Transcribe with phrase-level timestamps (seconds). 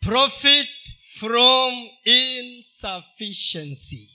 [0.00, 0.68] profit
[1.18, 4.08] from insufficiency.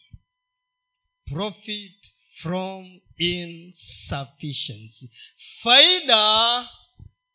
[1.28, 5.10] Profit from insufficiency.
[5.64, 6.70] Faida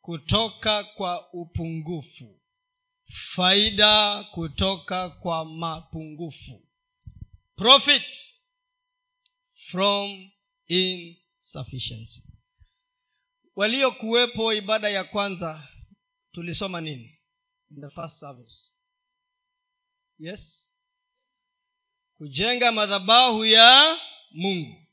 [0.00, 2.40] kutoka kwa upungufu.
[3.04, 6.69] Faida kutoka kwa mapungufu.
[7.57, 8.35] Profit
[9.55, 10.30] from
[10.67, 12.23] insufficiency.
[13.57, 15.69] Waliokuwepo ibada ya kwanza
[16.32, 17.20] tulisoma nini
[17.71, 18.75] in the first service.
[20.18, 20.75] Yes?
[22.18, 23.99] Kujenga madhabahu ya
[24.35, 24.86] mungu.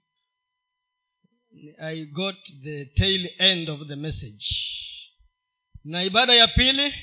[1.81, 5.11] I got the tail end of the message.
[5.83, 6.93] Na ibada ya pili?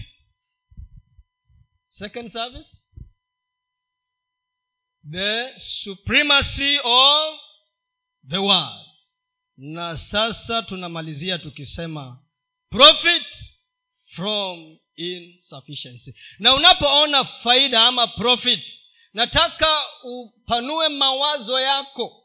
[1.89, 2.89] Second service?
[5.11, 7.39] The supremacy of
[8.29, 8.85] the word.
[9.57, 12.25] Na sasa tunamalizia tukisema
[12.71, 13.55] profit
[14.07, 16.15] from insufficiency.
[16.39, 22.21] Na unapoona faida ama profit nataka upanue mawazo yako.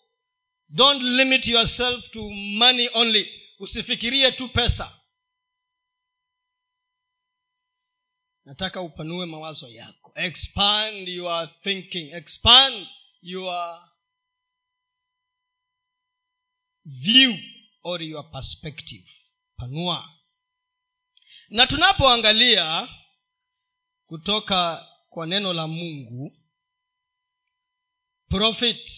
[0.70, 3.30] Don't limit yourself to money only.
[3.60, 5.00] Usifikirie tu pesa.
[8.46, 10.12] Nataka upanue mawazo yako.
[10.16, 12.14] Expand your thinking.
[12.14, 12.88] Expand
[13.22, 13.80] your
[16.86, 17.38] view
[17.84, 19.12] or your perspective.
[19.60, 20.19] Panua
[21.50, 22.88] na tunapoangalia
[24.08, 26.38] kutoka kwa neno la mungu
[28.30, 28.90] profit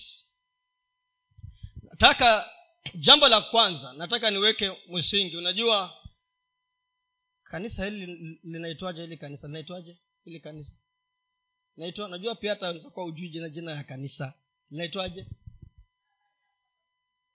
[1.83, 2.49] nataka
[2.95, 5.37] jambo la kwanza nataka niweke msingi.
[5.37, 5.97] Unajua
[7.43, 9.01] kanisa hili linaitwaje?
[9.01, 9.97] Hili kanisa linaitwaje?
[10.25, 10.75] Hili kanisa.
[11.77, 14.33] Naitwa najua pia hata kuwa ujui jina jina ya kanisa.
[14.69, 15.25] Linaitwaje?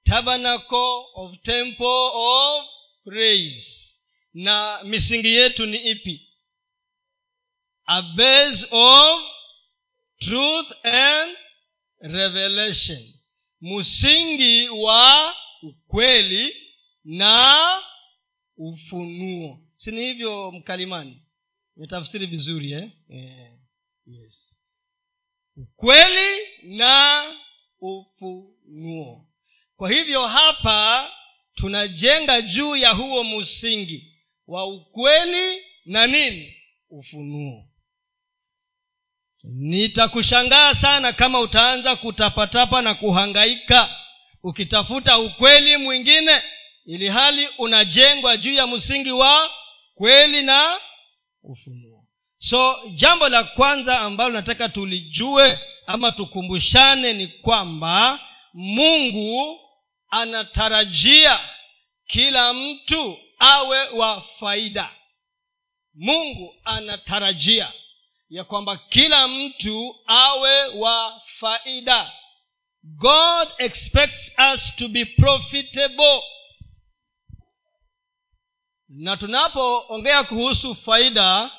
[0.02, 2.64] Tabernacle of temple of
[3.04, 3.95] praise
[4.36, 6.28] na misingi yetu ni ipi?
[7.86, 9.22] A base of
[10.18, 11.36] truth and
[12.00, 13.12] revelation.
[13.60, 16.56] Msingi wa ukweli
[17.04, 17.82] na
[18.56, 19.58] ufunuo.
[19.76, 21.22] Si ni hivyo mkalimani?
[21.76, 22.90] Metafsiri vizuri eh?
[23.08, 23.52] Yeah.
[24.06, 24.62] yes.
[25.56, 27.24] Ukweli na
[27.80, 29.28] ufunuo.
[29.76, 31.12] Kwa hivyo hapa
[31.54, 34.15] tunajenga juu ya huo msingi
[34.46, 36.56] wa ukweli na nini?
[36.90, 37.64] Ufunuo.
[39.44, 43.96] Nitakushangaa sana kama utaanza kutapatapa na kuhangaika
[44.42, 46.42] ukitafuta ukweli mwingine
[46.84, 49.50] ili hali unajengwa juu ya msingi wa
[49.94, 50.80] kweli na
[51.42, 52.04] ufunuo.
[52.38, 58.20] So jambo la kwanza ambalo nataka tulijue ama tukumbushane ni kwamba
[58.54, 59.60] mungu
[60.10, 61.40] anatarajia
[62.06, 64.94] kila mtu awe wa faida.
[65.94, 67.72] Mungu anatarajia
[68.30, 72.12] ya kwamba kila mtu awe wa faida.
[72.82, 76.22] God expects us to be profitable.
[78.88, 81.50] Na tunapoongea kuhusu faida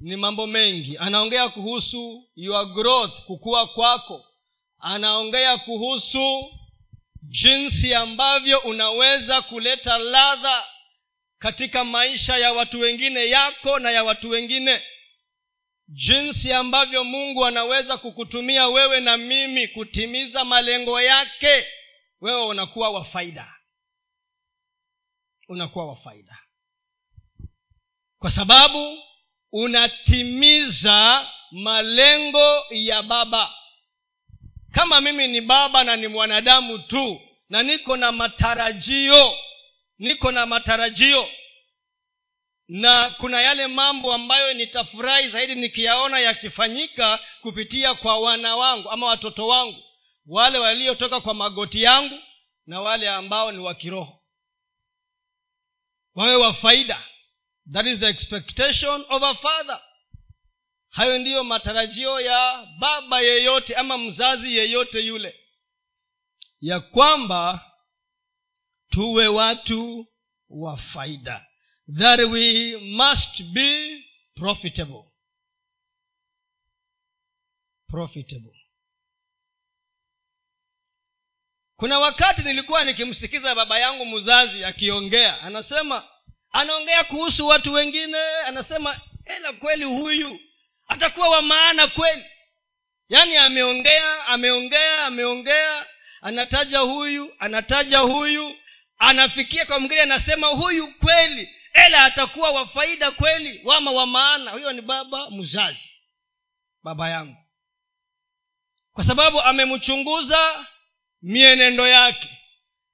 [0.00, 0.98] ni mambo mengi.
[0.98, 4.24] Anaongea kuhusu your growth kukua kwako.
[4.78, 6.52] Anaongea kuhusu
[7.22, 10.64] jinsi ambavyo unaweza kuleta ladha
[11.38, 14.82] katika maisha ya watu wengine yako na ya watu wengine.
[15.88, 21.66] Jinsi ambavyo mungu anaweza kukutumia wewe na mimi kutimiza malengo yake
[22.20, 23.52] wewe unakuwa wa faida.
[25.48, 26.38] Unakuwa wa faida.
[28.18, 28.98] Kwa sababu
[29.52, 33.54] unatimiza malengo ya baba
[34.76, 39.38] kama mimi ni baba na ni mwanadamu tu na niko na matarajio
[39.98, 41.30] niko na matarajio
[42.68, 49.46] na kuna yale mambo ambayo nitafurahi zaidi nikiyaona yakifanyika kupitia kwa wana wangu ama watoto
[49.46, 49.82] wangu
[50.26, 52.18] wale waliotoka kwa magoti yangu
[52.66, 54.22] na wale ambao ni wa kiroho.
[56.14, 57.02] Wawe wa faida.
[57.72, 59.80] That is the expectation of a father
[60.96, 65.40] hayo ndiyo matarajio ya baba yeyote ama mzazi yeyote yule.
[66.60, 67.70] Ya kwamba
[68.88, 70.06] tuwe watu
[70.48, 71.46] wa faida.
[71.98, 74.04] That we must be
[74.34, 75.04] profitable.
[77.86, 78.66] Profitable.
[81.76, 85.40] Kuna wakati nilikuwa nikimsikiza baba yangu mzazi akiongea.
[85.42, 86.08] Anasema
[86.50, 90.40] anaongea kuhusu watu wengine anasema ela kweli huyu
[90.88, 92.24] atakuwa wa maana kweli.
[93.08, 95.86] Yaani ameongea ameongea ameongea
[96.22, 98.56] anataja huyu anataja huyu
[98.98, 104.50] anafikia kwa mwingine anasema huyu kweli ela atakuwa wa faida kweli wama wa maana.
[104.50, 105.98] Huyo ni baba mzazi
[106.82, 107.36] baba yangu.
[108.92, 110.66] Kwa sababu amemchunguza
[111.22, 112.28] mienendo yake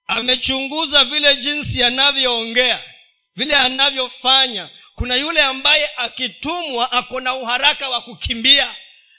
[0.07, 2.85] amechunguza vile jinsi anavyoongea
[3.35, 8.77] vile anavyofanya kuna yule ambaye akitumwa ako na uharaka wa kukimbia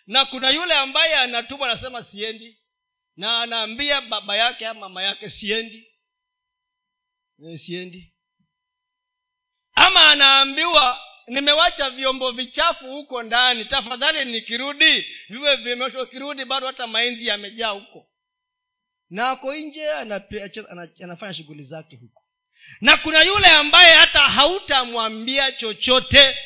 [0.07, 2.59] na kuna yule ambaye anatumwa anasema siendi
[3.15, 5.87] na anaambia baba yake ama mama yake siendi.
[7.49, 8.13] E, siendi.
[9.75, 17.27] Ama anaambiwa nimewacha vyombo vichafu huko ndani tafadhali nikirudi viwe vimeoshwa kirudi bado hata mainzi
[17.27, 18.09] yamejaa huko.
[19.09, 19.91] Na ako nje
[21.01, 22.22] anafanya shughuli zake huko
[22.81, 26.37] na kuna yule ambaye hata hautamwambia chochote.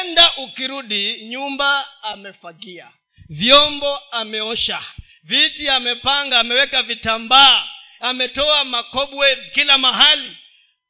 [0.00, 2.90] Enda ukirudi nyumba amefagia.
[3.28, 4.82] Vyombo ameosha.
[5.22, 7.68] Viti amepanga ameweka vitambaa.
[8.00, 10.36] Ametoa makobwe kila mahali.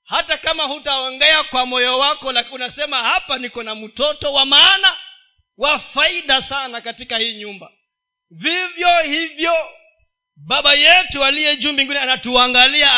[0.05, 4.97] Hata kama hutaongea kwa moyo wako lakini unasema hapa niko na mtoto wa maana
[5.57, 7.73] wa faida sana katika hii nyumba.
[8.31, 9.53] Vivyo hivyo
[10.37, 12.93] baba yetu aliye juu mbinguni anatuangalia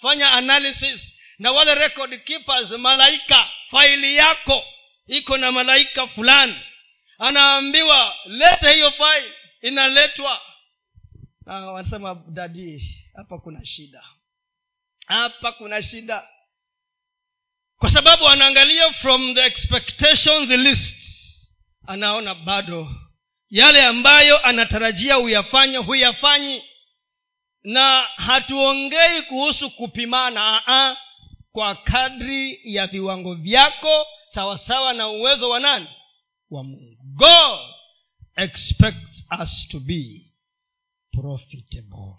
[0.00, 1.12] anafanya analysis.
[1.38, 4.64] Na wale record keepers malaika faili yako
[5.06, 6.56] iko na malaika fulani.
[7.18, 10.40] Anaambiwa lete hiyo faili inaletwa.
[11.46, 12.82] Ah, wanasema dadi
[13.14, 14.04] hapa kuna shida.
[15.06, 16.28] Hapa kuna shida.
[17.78, 20.96] Kwa sababu anaangalia from the expectations list
[21.86, 22.88] anaona bado.
[23.48, 26.62] Yale ambayo anatarajia huyafanye huyafanyi
[27.64, 30.96] na hatuongei kuhusu kupimana aa,
[31.52, 35.88] kwa kadri ya viwango vyako sawasawa na uwezo wa nani?
[36.50, 36.96] Wa mungu.
[37.04, 37.74] God
[38.36, 40.32] expects us to be
[41.12, 42.14] profitable.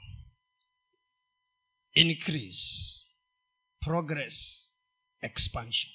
[1.94, 3.08] Increase.
[3.80, 4.68] Progress.
[5.22, 5.92] Expansion.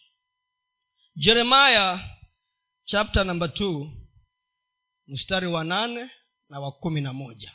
[1.17, 2.01] Jeremiah
[2.85, 3.93] chapter number two
[5.07, 6.11] mstari wa nane
[6.49, 7.53] na wa kumi na moja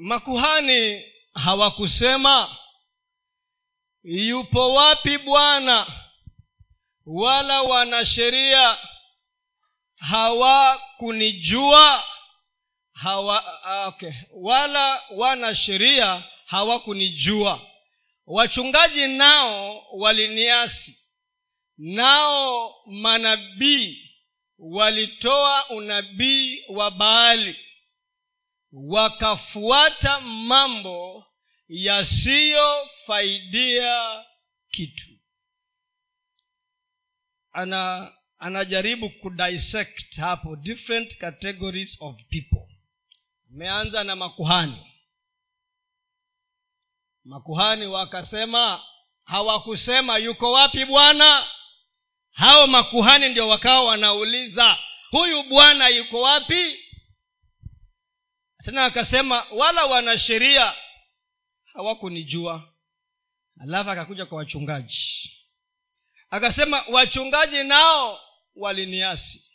[0.00, 1.04] makuhani
[1.34, 2.56] hawakusema
[4.02, 5.86] yupo wapi bwana?
[7.06, 8.78] Wala wanasheria
[9.96, 12.04] hawakunijua
[12.92, 13.44] hawa
[13.86, 14.12] okay.
[14.32, 17.60] wala wana sheria hawakunijua.
[18.26, 20.98] Wachungaji nao waliniasi
[21.78, 24.10] nao manabii
[24.58, 27.56] walitoa unabii wa baali
[28.72, 31.26] wakafuata mambo
[31.68, 34.24] yasiyofaidia
[34.70, 35.08] kitu.
[37.52, 42.68] Ana anajaribu kudissect hapo different categories of people.
[43.54, 44.92] Ameanza na makuhani.
[47.24, 48.82] Makuhani wakasema
[49.24, 51.50] hawakusema yuko wapi bwana?
[52.30, 54.78] Hao makuhani ndio wakawa wanauliza
[55.10, 56.78] huyu bwana yuko wapi
[58.62, 60.76] tena akasema wala wanasheria
[61.64, 62.74] hawakunijua.
[63.60, 65.32] Alafu akakuja kwa wachungaji.
[66.30, 68.20] Akasema wachungaji nao
[68.54, 69.50] waliniasi.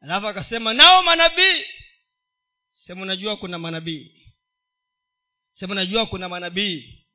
[0.00, 1.64] Alafu akasema nao manabii.
[2.70, 4.32] Sema unajua kuna manabii.
[5.52, 7.06] Sema unajua kuna manabii.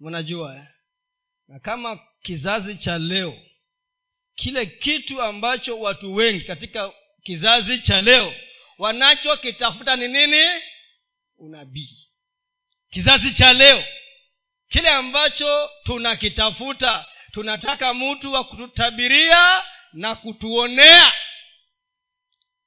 [0.00, 0.64] Mnajua eh?
[1.48, 3.42] na kama kizazi cha leo
[4.34, 8.34] kile kitu ambacho watu wengi katika kizazi cha leo
[8.80, 10.44] wanachokitafuta ni nini?
[11.38, 12.08] Unabii.
[12.90, 13.84] Kizazi cha leo
[14.68, 21.12] kile ambacho tunakitafuta tunataka mtu wa kututabiria na kutuonea.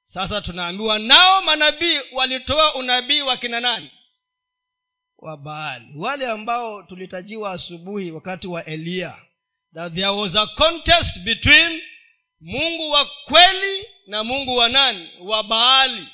[0.01, 3.91] Sasa tunaambiwa nao manabii walitoa unabii wa kina nani?
[5.17, 5.93] Wa baali.
[5.96, 9.22] Wale ambao tulitajiwa asubuhi wakati wa eliya
[9.74, 11.82] that there was a contest between
[12.41, 15.10] mungu wa kweli na mungu wa nani?
[15.19, 16.07] Wa baali.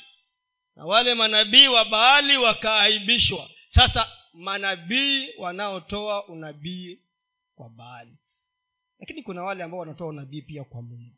[0.76, 3.50] Na wale manabii wa baali wakaaibishwa.
[3.68, 7.00] Sasa manabii wanaotoa unabii
[7.54, 8.16] kwa baali.
[8.98, 11.16] Lakini kuna wale ambao wanatoa unabii pia kwa mungu.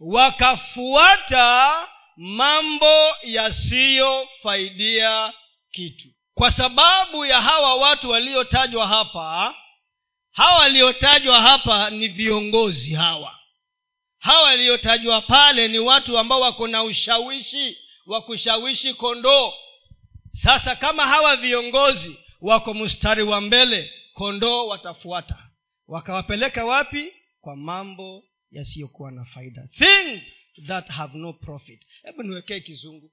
[0.00, 5.32] Wakafuata mambo yasiyofaidia
[5.70, 6.08] kitu.
[6.34, 9.54] Kwa sababu ya hawa watu waliotajwa hapa
[10.30, 13.38] hawa waliotajwa hapa ni viongozi hawa
[14.22, 19.52] hawa waliotajwa pale ni watu ambao wako na ushawishi wa kushawishi kondoo.
[20.30, 25.50] Sasa kama hawa viongozi wako mstari wa mbele kondoo watafuata.
[25.88, 27.12] Wakawapeleka wapi?
[27.40, 29.66] Kwa mambo yasiyokuwa na faida.
[29.68, 30.32] Things
[30.66, 31.86] that have no profit.
[32.02, 33.10] Hebu niwekee kizungu.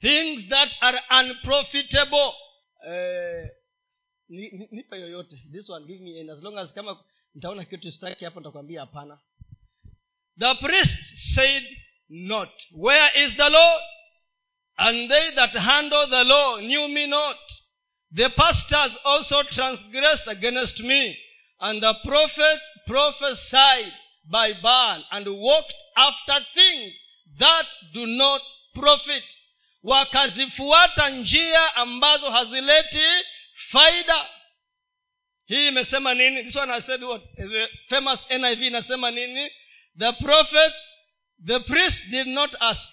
[0.00, 2.32] Things that are unprofitable.
[2.88, 3.50] Eh,
[4.28, 5.36] ni, ni, nipe yoyote.
[5.52, 9.18] This one give me and as long as kama nitaona kitu staki hapo nitakwambia hapana
[10.36, 11.62] the priest said
[12.08, 13.82] not where is the lord
[14.78, 17.38] and they that handle the law knew me not.
[18.12, 21.16] The pastors also transgressed against me.
[21.60, 23.92] And the prophets prophesied
[24.30, 27.00] by Baal and walked after things
[27.38, 28.42] that do not
[28.74, 29.24] profit.
[29.84, 33.06] Wakazifuata njia ambazo hazileti
[33.54, 34.30] faida.
[35.48, 36.42] Hii imesema nini?
[36.42, 37.22] This one I said what?
[37.36, 39.50] The famous niv inasema nini
[39.98, 40.86] the prophets
[41.44, 42.88] the priest did not ask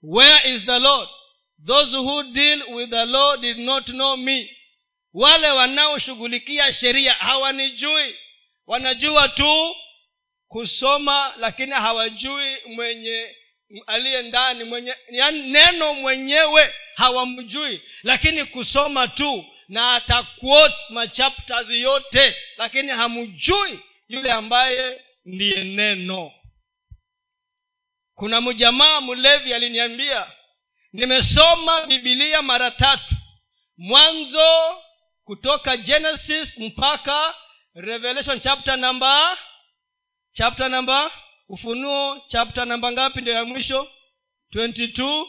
[0.00, 1.08] where is the lord?
[1.58, 4.50] Those who deal with the law did not know me.
[5.12, 8.14] Wale wanaoshughulikia sheria hawanijui.
[8.66, 9.76] Wanajua tu
[10.48, 13.36] kusoma lakini hawajui mwenye
[13.86, 17.82] aliye ndani mwenye yani neno mwenyewe hawamjui.
[18.02, 26.32] Lakini kusoma tu na ata quote machapters yote lakini hamjui yule ambaye ndiye neno.
[28.14, 30.32] Kuna mjamaa mlevi aliniambia
[30.92, 33.14] nimesoma bibilia mara tatu.
[33.76, 34.78] Mwanzo
[35.24, 37.34] kutoka genesis mpaka
[37.74, 39.38] revelation chapter number
[40.32, 41.10] chapter number
[41.48, 43.90] ufunuo chapter namba ngapi ndio ya mwisho?
[44.54, 45.26] 22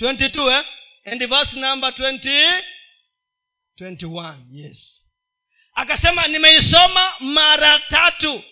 [0.00, 0.64] 22 eh?
[1.04, 2.62] and verse number 20
[3.80, 5.06] 21 yes.
[5.74, 8.42] Akasema nimeisoma mara tatu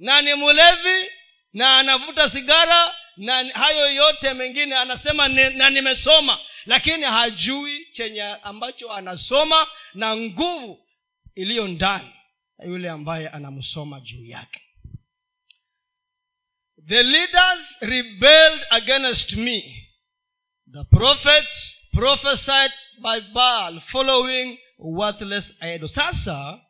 [0.00, 1.10] na ni mlevi
[1.52, 6.38] na anavuta sigara na hayo yote mengine anasema ni, na nimesoma.
[6.66, 10.86] Lakini hajui chenye ambacho anasoma na nguvu
[11.34, 12.12] iliyo ndani
[12.66, 14.60] yule ambaye anamsoma juu yake.
[16.86, 19.86] The leaders rebelled against me.
[20.72, 26.60] The prophets prophesied by baal following worthless idol sasa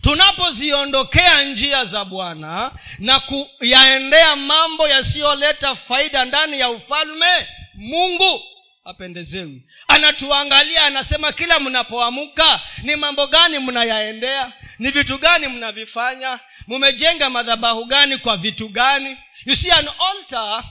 [0.00, 8.42] tunapoziondokea njia za bwana na kuyaendea mambo yasiyoleta faida ndani ya ufalme mungu
[8.84, 14.52] apendezewi anatuangalia anasema kila mnapoamka ni mambo gani mnayaendea?
[14.78, 16.40] Ni vitu gani mnavifanya?
[16.66, 19.16] Mumejenga madhabahu gani kwa vitu gani?
[19.46, 20.64] You see an altar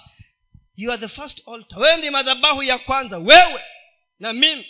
[0.75, 1.79] you are the first altar.
[1.79, 3.63] Wewe ndi madhabahu ya kwanza wewe
[4.19, 4.67] na mimi.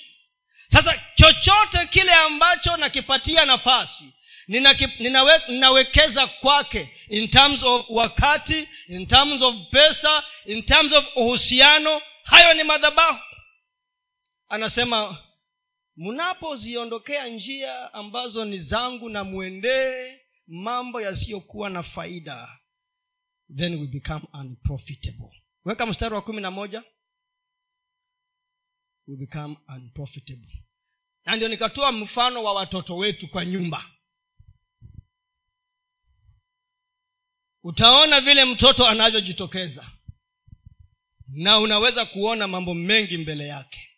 [0.68, 4.14] Sasa chochote kile ambacho nakipatia nafasi
[4.48, 11.06] ninawe, ninawe, ninawekeza kwake in terms of wakati in terms of pesa in terms of
[11.16, 12.02] uhusiano.
[12.24, 13.20] Hayo ni madhabahu.
[14.50, 15.18] Anasema
[15.98, 22.60] mnapoziondokea njia ambazo ni zangu na mwendee mambo yasiyokuwa na faida
[23.58, 25.44] then we become unprofitable.
[25.66, 26.84] Weka mstari wa kumi na moja.
[29.08, 30.64] We become unprofitable.
[31.26, 33.86] Na ndio nikatoa mfano wa watoto wetu kwa nyumba
[37.66, 39.86] utaona vile mtoto anavyojitokeza.
[41.28, 43.90] Na unaweza kuona mambo mengi mbele yake.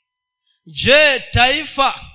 [0.65, 2.09] Je taifa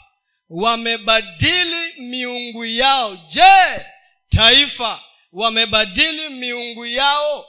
[0.49, 3.17] wamebadili miungu yao?
[3.17, 3.85] Je
[4.29, 7.47] taifa wamebadili miungu yao?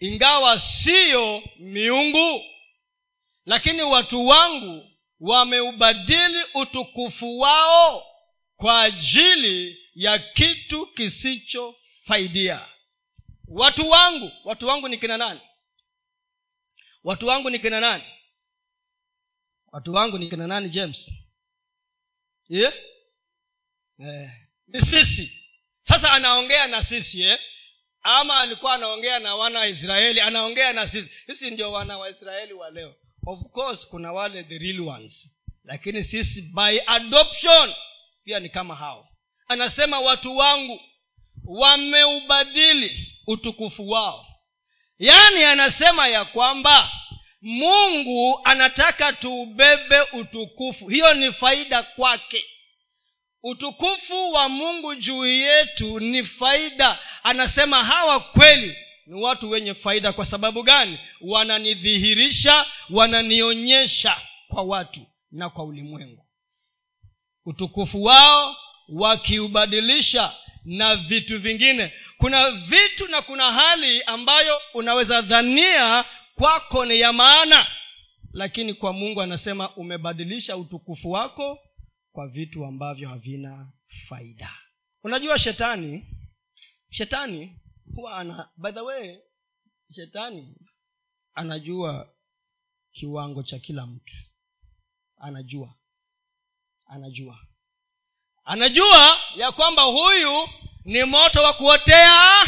[0.00, 2.42] Ingawa siyo miungu
[3.46, 8.06] lakini watu wangu wameubadili utukufu wao
[8.56, 12.60] kwa ajili ya kitu kisichofaidia
[13.54, 15.40] watu wangu watu wangu ni kina nani?
[17.04, 18.04] Watu wangu ni kina nani?
[19.72, 21.14] Watu wangu ni kina nani james?
[22.48, 22.72] Yeah?
[24.00, 24.30] eh,
[24.66, 25.40] ni sisi.
[25.82, 27.38] Sasa anaongea na sisi eh?
[28.02, 31.10] ama alikuwa anaongea na wana wa israeli anaongea na sisi.
[31.26, 32.94] Sisi ndio wana wa israeli wa leo.
[33.26, 35.30] Of course kuna wale the real ones.
[35.64, 37.74] Lakini sisi by adoption
[38.24, 39.08] pia ni kama hao.
[39.48, 40.80] Anasema watu wangu
[41.44, 44.26] wameubadili utukufu wao.
[44.98, 46.92] Yaani anasema ya kwamba
[47.42, 50.88] mungu anataka tuubebe utukufu.
[50.88, 52.44] Hiyo ni faida kwake.
[53.42, 56.98] Utukufu wa mungu juu yetu ni faida.
[57.22, 58.76] Anasema hawa kweli
[59.06, 60.12] ni watu wenye faida.
[60.12, 60.98] Kwa sababu gani?
[61.20, 65.00] Wananidhihirisha wananionyesha kwa watu
[65.30, 66.26] na kwa ulimwengu.
[67.46, 68.56] Utukufu wao
[68.88, 71.92] wakiubadilisha na vitu vingine.
[72.18, 76.04] Kuna vitu na kuna hali ambayo unaweza dhania
[76.34, 77.66] kwako ni ya maana.
[78.32, 81.58] Lakini kwa mungu anasema umebadilisha utukufu wako
[82.12, 83.72] kwa vitu ambavyo havina
[84.08, 84.50] faida.
[85.02, 86.06] Unajua shetani
[86.90, 87.60] shetani
[87.94, 89.18] huwa ana by the way
[89.90, 90.56] shetani
[91.34, 92.14] anajua
[92.92, 94.14] kiwango cha kila mtu.
[95.16, 95.74] Anajua.
[96.86, 97.38] Anajua
[98.44, 100.48] anajua ya kwamba huyu
[100.84, 102.38] ni moto wa kuotea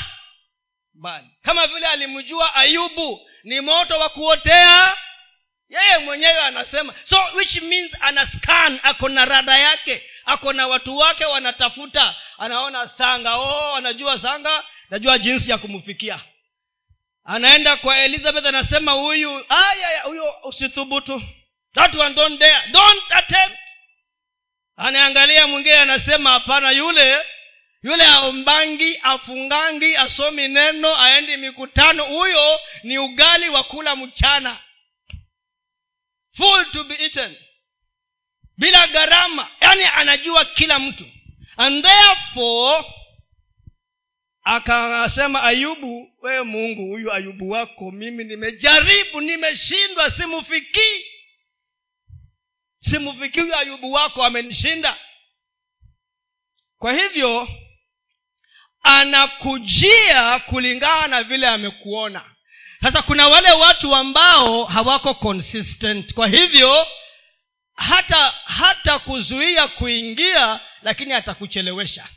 [0.94, 1.26] mbali.
[1.42, 4.96] Kama vile alimjua ayubu ni moto wa kuotea
[5.68, 6.94] yeye mwenyewe anasema.
[7.04, 12.16] So which means ana scan ako na rada yake ako na watu wake wanatafuta.
[12.38, 16.20] Anaona sanga oh anajua sanga najua jinsi ya kumfikia.
[17.24, 19.44] Anaenda kwa elizabeth anasema huyu
[20.04, 21.22] huyo usithubutu.
[21.74, 22.68] That one don't dare.
[22.70, 23.58] Don't attempt
[24.76, 27.16] anaangalia mwingine anasema hapana yule
[27.82, 34.60] yule aombangi afungangi asomi neno aendi mikutano huyo ni ugali wa kula mchana.
[36.32, 37.36] Full to be eaten.
[38.58, 39.50] Bila gharama.
[39.60, 41.06] Yaani anajua kila mtu.
[41.56, 42.84] And therefore
[44.42, 51.04] akasema ayubu wewe mungu huyu ayubu wako mimi nimejaribu nimeshindwa simfikii
[52.90, 54.98] simfikii ayubu wako amenishinda.
[56.78, 57.48] Kwa hivyo
[58.82, 62.30] anakujia kulingana na vile amekuona.
[62.82, 66.14] Sasa kuna wale watu ambao hawako consistent.
[66.14, 66.86] Kwa hivyo
[67.74, 72.08] hata hata kuzuia kuingia lakini atakuchelewesha.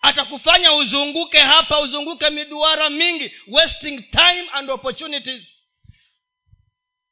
[0.00, 5.64] Atakufanya uzunguke hapa uzunguke miduara mingi wasting time and opportunities.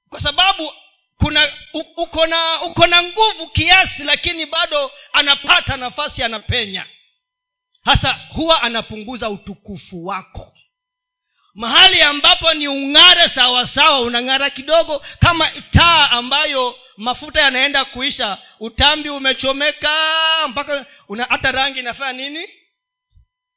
[0.09, 0.73] Kwa sababu
[1.21, 1.53] kuna
[1.97, 6.87] uko na uko na nguvu kiasi lakini bado anapata nafasi anapenya.
[7.85, 10.53] Hasa huwa anapunguza utukufu wako.
[11.55, 19.91] Mahali ambapo ni ung'are sawasawa unang'ara kidogo kama taa ambayo mafuta yanaenda kuisha utambi umechomeka
[20.49, 22.49] mpaka una, hata rangi inafanya nini?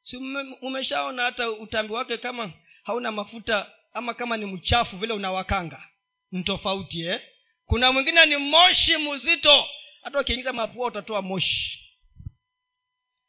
[0.02, 0.18] Si
[0.62, 2.52] umeshaona hata utambi wake kama
[2.84, 5.88] hauna mafuta ama kama ni mchafu vile unawakanga.
[6.32, 7.22] Ni tofauti eh?
[7.66, 9.66] Kuna mwingine ni moshi mzito
[10.04, 11.80] hata ukiingiza mapua utatoa moshi.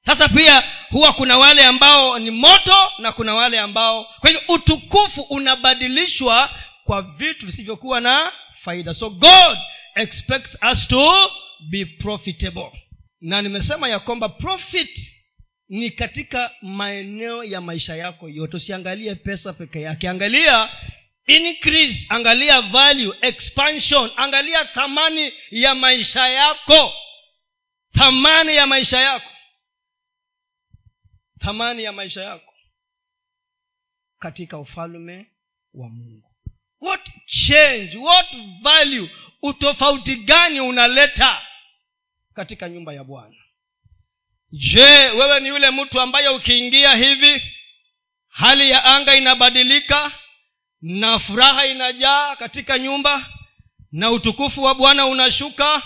[0.07, 5.23] Sasa pia huwa kuna wale ambao ni moto na kuna wale ambao kwa hivyo utukufu
[5.23, 6.50] unabadilishwa
[6.85, 8.95] kwa vitu visivyokuwa na faida.
[8.95, 9.58] So god
[9.95, 11.30] expects us to
[11.71, 12.71] be profitable.
[13.21, 15.13] Na nimesema ya kwamba profit
[15.69, 18.56] ni katika maeneo ya maisha yako yote.
[18.56, 20.08] Usiangalie pesa peke yake.
[20.08, 20.71] Angalia
[21.26, 22.06] increase.
[22.08, 23.13] Angalia value.
[23.23, 24.10] Expansion.
[24.17, 26.95] Angalia thamani ya maisha yako.
[27.93, 29.30] Thamani ya maisha yako.
[31.39, 32.54] Thamani ya maisha yako
[34.19, 35.26] katika ufalme
[35.75, 36.30] wa mungu.
[36.80, 37.97] What change?
[37.99, 38.26] What
[38.63, 39.10] value?
[39.43, 41.47] Utofauti gani unaleta
[42.34, 43.37] katika nyumba ya bwana?
[44.50, 47.52] Je wewe ni yule mtu ambaye ukiingia hivi
[48.28, 50.13] hali ya anga inabadilika
[50.86, 53.32] na furaha inajaa katika nyumba
[53.92, 55.82] na utukufu wa bwana unashuka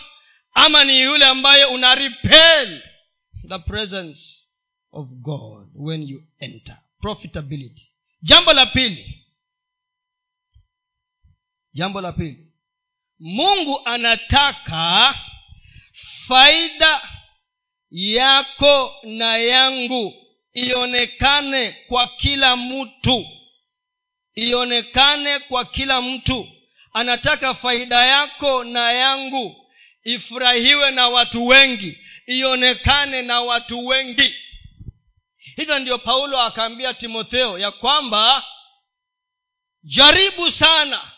[0.52, 2.82] ama ni yule ambaye una repel
[3.48, 4.48] the presence
[4.92, 6.78] of god when you enter.
[7.00, 7.92] Profitability.
[8.22, 9.26] Jambo la pili.
[11.72, 12.52] Jambo la pili.
[13.18, 15.14] Mungu anataka
[16.26, 17.08] faida
[17.90, 20.14] yako na yangu
[20.52, 23.26] ionekane kwa kila mtu
[24.38, 26.48] ionekane kwa kila mtu.
[26.92, 29.70] Anataka faida yako na yangu
[30.05, 34.35] ifurahiwe na watu wengi ionekane na watu wengi.
[35.57, 38.44] Hivyo ndio paulo akaambia timotheo ya kwamba
[39.83, 41.12] jaribu sana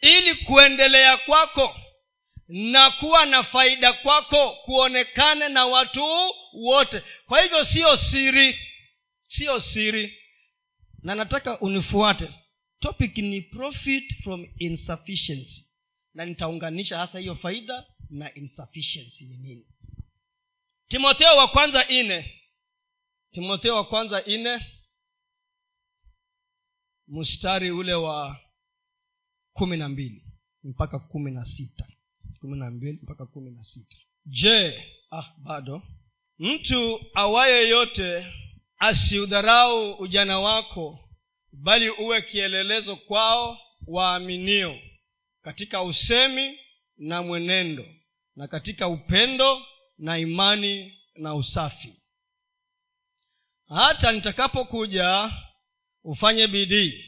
[0.00, 1.76] ili kuendelea kwako
[2.48, 7.02] na kuwa na faida kwako kuonekane na watu wote.
[7.26, 8.60] Kwa hivyo siyo siri
[9.28, 10.21] siyo siri
[11.02, 12.28] na nataka unifuate.
[12.78, 15.68] Topic ni profit from insufficiency.
[16.14, 19.66] Na nitaunganisha hasa hiyo faida na insufficiency ni nini.
[20.88, 22.42] Timotheo wa kwanza ine
[23.30, 24.66] timotheo wa kwanza ine
[27.08, 28.40] mstari ule wa
[29.52, 30.26] kumi na mbili
[30.62, 31.86] mpaka kumi na sita.
[32.40, 33.96] Kumi na mbili mpaka kumi na sita.
[34.26, 35.82] Je ah bado.
[36.38, 38.26] Mtu awaye yote
[38.82, 41.08] asiudharau ujana wako
[41.52, 44.80] bali uwe kielelezo kwao waaminio
[45.42, 46.58] katika usemi
[46.96, 47.86] na mwenendo
[48.36, 49.66] na katika upendo
[49.98, 51.94] na imani na usafi.
[53.68, 55.32] Hata nitakapokuja
[56.04, 57.04] ufanye bidii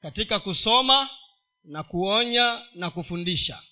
[0.00, 1.10] katika kusoma
[1.64, 3.62] na kuonya na kufundisha.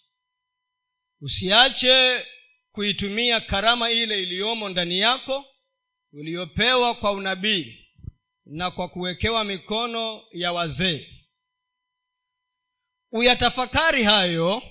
[1.20, 2.26] Usiache
[2.70, 5.44] kuitumia karama ile iliyomo ndani yako
[6.12, 7.78] uliyopewa kwa unabii
[8.46, 11.08] na kwa kuwekewa mikono ya wazee.
[13.12, 14.62] Uyatafakari hayo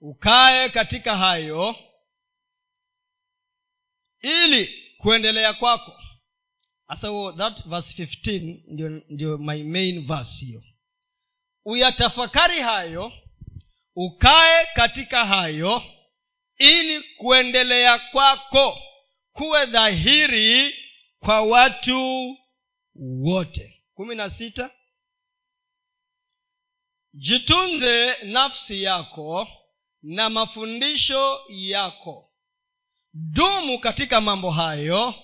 [0.00, 1.76] ukae katika hayo
[4.20, 6.02] ili kuendelea kwako.
[6.86, 10.62] Hasa huo that verse 15 ndio, ndio my main verse hiyo.
[11.64, 13.12] Uyatafakari hayo
[13.96, 15.82] ukae katika hayo
[16.58, 18.80] ili kuendelea kwako
[19.36, 20.74] kuwe dhahiri
[21.18, 22.36] kwa watu
[22.94, 23.84] wote.
[23.94, 24.70] Kumi na sita.
[27.12, 29.48] Jitunze nafsi yako
[30.02, 32.32] na mafundisho yako.
[33.12, 35.14] Dumu katika mambo hayo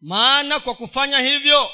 [0.00, 1.70] maana kwa kufanya hivyo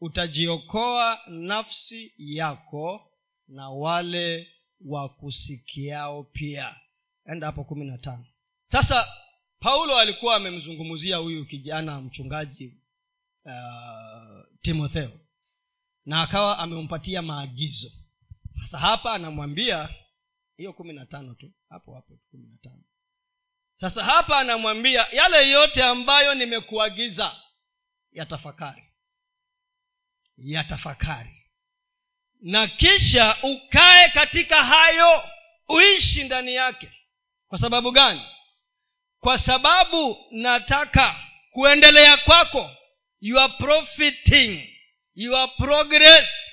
[0.00, 3.10] utajiokoa nafsi yako
[3.48, 4.48] na wale
[4.86, 6.76] wakusikiao pia.
[7.26, 8.26] Enda hapo kumi na tano.
[8.64, 9.08] Sasa
[9.60, 12.74] paulo alikuwa amemzungumzia huyu kijana mchungaji
[13.44, 15.20] uh, timotheo
[16.04, 17.90] na akawa amempatia maagizo.
[18.60, 19.88] Sasa hapa anamwambia
[20.56, 22.82] hiyo kumi na tano tu hapo hapo kumi na tano.
[23.74, 27.36] Sasa hapa anamwambia yale yote ambayo nimekuagiza
[28.12, 28.84] yatafakari.
[30.36, 31.44] Yatafakari.
[32.40, 35.22] Na kisha ukae katika hayo
[35.68, 36.92] uishi ndani yake.
[37.48, 38.22] Kwa sababu gani
[39.20, 42.70] kwa sababu nataka kuendelea kwako
[43.20, 44.68] your profiting
[45.14, 46.50] your progress.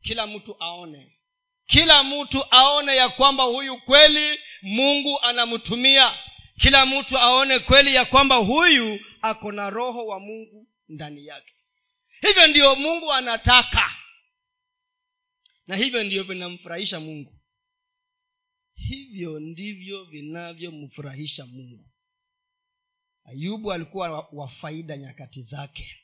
[0.00, 1.16] Kila mtu aone.
[1.66, 6.18] Kila mtu aone ya kwamba huyu kweli mungu anamtumia.
[6.60, 11.54] Kila mtu aone kweli ya kwamba huyu ako na roho wa mungu ndani yake.
[12.26, 13.96] Hivyo ndiyo mungu anataka.
[15.66, 17.36] Na hivyo ndivyo vinamfurahisha mungu.
[18.74, 21.89] Hivyo ndivyo vinavyomfurahisha mungu
[23.30, 25.96] ayubu alikuwa wa faida nyakati zake.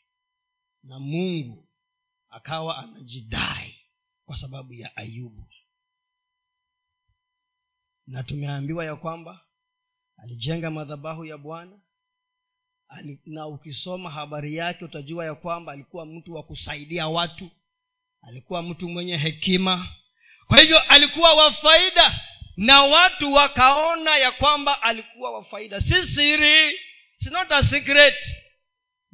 [0.83, 1.69] Na mungu
[2.29, 3.75] akawa anajidai
[4.25, 5.49] kwa sababu ya ayubu.
[8.07, 9.41] Na tumeambiwa ya kwamba
[10.17, 11.81] alijenga madhabahu ya bwana.
[13.25, 17.51] Na ukisoma habari yake utajua ya kwamba alikuwa mtu wa kusaidia watu.
[18.23, 19.89] Alikuwa mtu mwenye hekima.
[20.47, 22.21] Kwa hivyo alikuwa wa faida.
[22.57, 25.81] Na watu wakaona ya kwamba alikuwa wa faida.
[25.81, 26.79] Si siri
[27.19, 28.15] It's not a secret.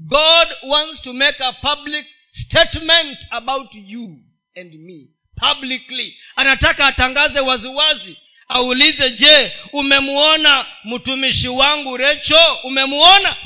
[0.06, 4.18] God wants to make a public statement about you
[4.56, 6.16] and me publicly.
[6.36, 8.16] Anataka atangaze waziwazi.
[8.48, 12.54] Aulize je umemuona mtumishi wangu recho?
[12.64, 13.36] Umemuona?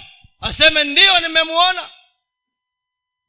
[0.41, 1.91] Aseme ndiyo nimemuona.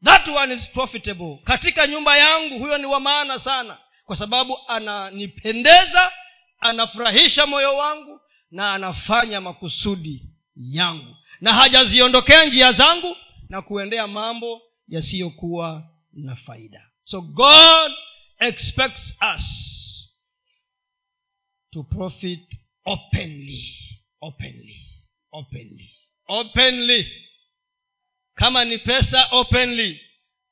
[0.04, 1.40] That one is profitable.
[1.44, 3.78] Katika nyumba yangu huyo ni wa maana sana.
[4.06, 6.12] Kwa sababu ananipendeza
[6.60, 10.27] anafurahisha moyo wangu na anafanya makusudi
[10.60, 11.15] yangu.
[11.41, 13.15] Na hajaziondokea njia zangu
[13.50, 16.89] na kuendea mambo yasiyokuwa na faida.
[17.04, 17.91] So god
[18.39, 19.48] expects us
[21.70, 23.74] to profit openly
[24.22, 24.88] openly
[25.32, 25.93] openly.
[26.30, 27.12] Openly.
[28.34, 30.02] Kama ni pesa openly.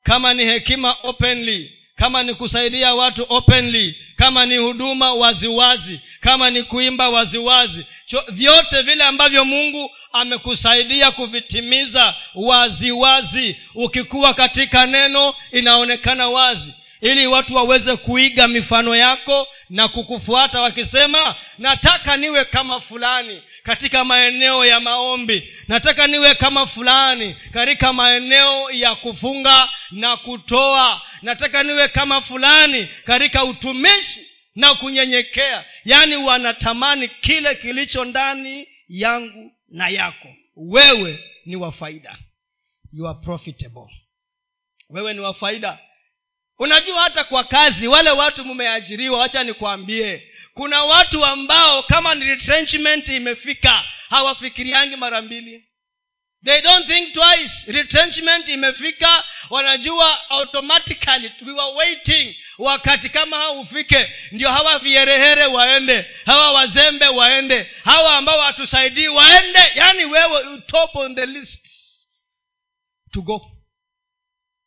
[0.02, 6.62] Kama ni hekima openly kama ni kusaidia watu openly kama ni huduma waziwazi kama ni
[6.62, 13.56] kuimba waziwazi Cho, vyote vile ambavyo mungu amekusaidia kuvitimiza waziwazi.
[13.74, 16.72] Ukikuwa katika neno inaonekana wazi
[17.06, 24.64] ili watu waweze kuiga mifano yako na kukufuata wakisema nataka niwe kama fulani katika maeneo
[24.64, 25.52] ya maombi.
[25.68, 31.02] Nataka niwe kama fulani katika maeneo ya kufunga na kutoa.
[31.22, 35.64] Nataka niwe kama fulani katika utumishi na kunyenyekea.
[35.84, 40.28] Yaani wanatamani kile kilicho ndani yangu na yako.
[40.56, 42.16] Wewe ni wa faida.
[42.92, 43.86] You are profitable.
[44.90, 45.78] Wewe ni wa faida
[46.58, 50.32] unajua hata kwa kazi wale watu mmeajiriwa wacha nikwambie.
[50.54, 55.64] Kuna watu ambao kama ni retrenchment imefika hawafikiriangi mara mbili.
[56.44, 57.72] They don't think twice.
[57.72, 66.06] Retrenchment imefika wanajua automatically we were waiting wakati kama hao ufike ndio hawa vierehere waende
[66.26, 69.60] hawa wazembe waende hawa ambao hatusaidii waende.
[69.74, 71.66] Yani wewe top on the list.
[73.12, 73.55] To go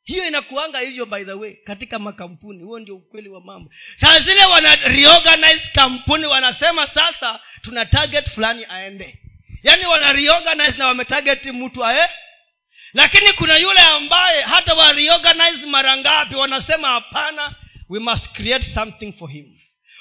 [0.10, 2.64] hiyo inakuanga hivyo by the way katika makampuni.
[2.64, 3.72] Huo ndio ukweli wa mambo.
[3.96, 4.78] Saa zile wana
[5.74, 9.20] kampuni wanasema sasa tuna target fulani aende.
[9.64, 10.14] Yaani wana
[10.78, 12.10] na wametageti mtu ae.
[12.94, 17.56] Lakini kuna yule ambaye hata wa reorganize mara ngapi wanasema hapana
[17.90, 19.46] we must create something for him.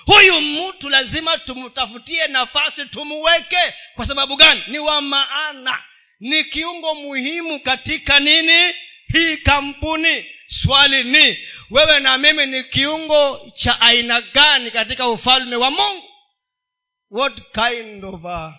[0.06, 3.74] Huyu mtu lazima tumtafutie nafasi tumuweke.
[3.94, 4.62] Kwa sababu gani?
[4.68, 5.82] Ni wa maana.
[6.20, 8.74] Ni kiungo muhimu katika nini
[9.12, 11.38] hii kampuni swali ni
[11.70, 16.08] wewe na mimi ni kiungo cha aina gani katika ufalme wa mungu?
[17.10, 18.54] What kind of a,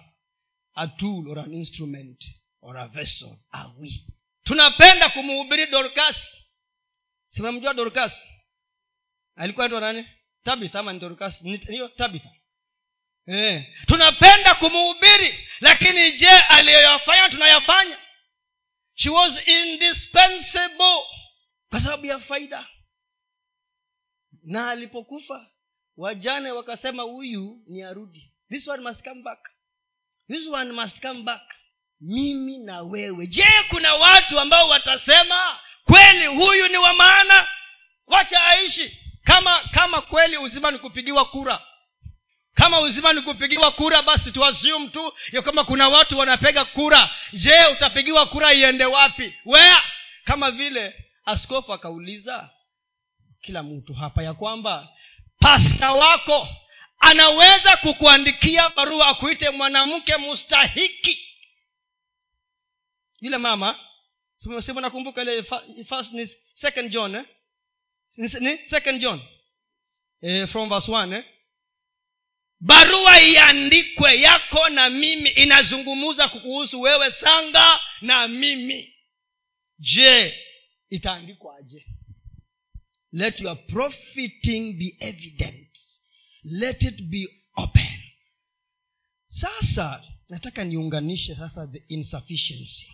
[0.76, 2.24] a tool or an instrument
[2.62, 3.90] or a vessel are we?
[4.44, 6.34] Tunapenda kumhubiri dorkasi
[7.28, 8.30] simemjua dorkasi
[9.36, 10.06] alikuwa ndo nani?
[10.44, 12.30] Tabitha ama ni dorkasi hiyo tabitha.
[13.28, 13.64] Eh.
[13.86, 17.98] tunapenda kumuhubiri lakini je aliyoyafanya tunayafanya
[19.00, 21.06] she was indispensable.
[21.70, 22.68] Kwa sababu ya faida.
[24.44, 25.48] Na alipokufa
[25.98, 28.34] wajane wakasema huyu ni arudi.
[28.50, 29.50] This one must come back.
[30.28, 31.56] This one must come back.
[32.02, 33.28] Mimi na wewe.
[33.28, 37.48] Je kuna watu ambao watasema kweli huyu ni wa maana?
[38.08, 38.98] Wacha aishi.
[39.24, 41.66] Kama kama kweli uzima ni kupigiwa kura
[42.60, 47.66] kama uzima ni kupigiwa kura basi tuassume tu ya kwamba kuna watu wanapiga kura je
[47.74, 49.84] utapigiwa kura iende wapi wea
[50.24, 52.50] kama vile askofu akauliza
[53.42, 54.88] kila mtu hapa ya kwamba
[55.40, 56.48] pasta wako
[57.00, 61.26] anaweza kukuandikia barua akuite mwanamke mustahiki
[63.22, 63.80] yule mama
[64.38, 65.44] si- si nakumbuka ile
[66.14, 67.26] ni second john eh?
[68.18, 69.22] ni second john
[70.22, 71.24] eh, from verse one eh?
[72.60, 75.30] Barua iandikwe yako na mimi.
[75.30, 78.94] Inazungumza kukuhusu wewe sanga na mimi.
[79.80, 80.36] Je
[80.90, 81.86] itaandikwaje
[83.12, 85.78] let your profiting be evident.
[86.44, 88.00] Let it be open.
[89.26, 92.88] Sasa nataka niunganishe sasa the insufficiency.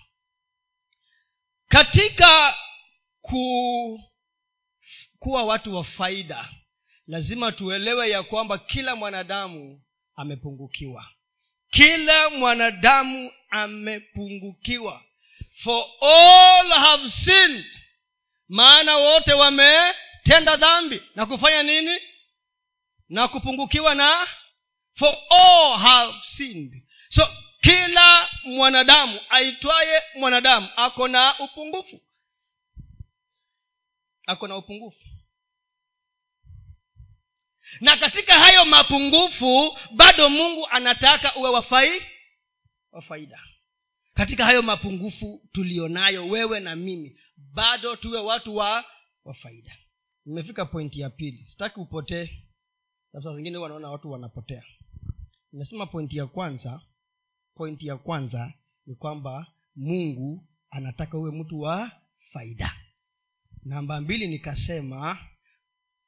[1.68, 2.56] Katika
[3.22, 4.00] ku,
[5.20, 6.50] kuwa watu wa faida
[7.08, 9.82] lazima tuelewe ya kwamba kila mwanadamu
[10.16, 11.06] amepungukiwa.
[11.70, 15.04] Kila mwanadamu amepungukiwa.
[15.52, 17.66] For all have sinned.
[18.48, 21.02] Maana wote wametenda dhambi.
[21.16, 21.98] Na kufanya nini?
[23.10, 24.28] Na kupungukiwa na?
[24.94, 26.84] For all have sinned.
[27.10, 27.28] So
[27.62, 32.02] kila mwanadamu aitwaye mwanadamu ako na upungufu.
[34.28, 35.08] Ako na upungufu
[37.82, 42.02] na katika hayo mapungufu bado mungu anataka uwe wafai
[42.92, 43.40] wa faida.
[44.14, 48.86] Katika hayo mapungufu tuliyonayo wewe na mimi bado tuwe watu wa
[49.24, 49.78] wa faida.
[50.26, 51.44] Nimefika pointi ya pili.
[51.48, 52.30] Sitaki upotee.
[53.24, 54.64] Saa zingine wanaona watu wanapotea.
[55.52, 56.82] Nimesema pointi ya kwanza
[57.56, 58.54] pointi ya kwanza
[58.86, 62.76] ni kwamba mungu anataka uwe mtu wa faida.
[63.64, 65.18] Namba mbili nikasema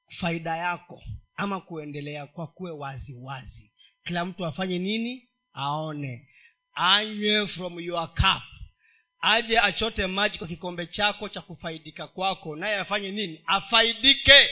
[0.07, 1.03] faida yako
[1.37, 3.73] ama kuendelea kwa kuwe wazi wazi.
[4.03, 5.29] Kila mtu afanye nini?
[5.53, 6.29] Aone.
[6.73, 8.43] Anywe from your cup.
[9.21, 12.55] Aje achote maji kwa kikombe chako cha kufaidika kwako.
[12.55, 13.41] Naye afanye nini?
[13.45, 14.49] Afaidike.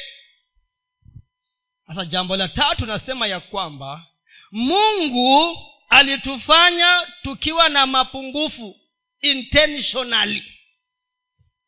[1.88, 4.08] Sasa jambo la tatu nasema ya kwamba
[4.52, 5.58] mungu
[5.90, 8.76] alitufanya tukiwa na mapungufu
[9.22, 10.44] intentionally.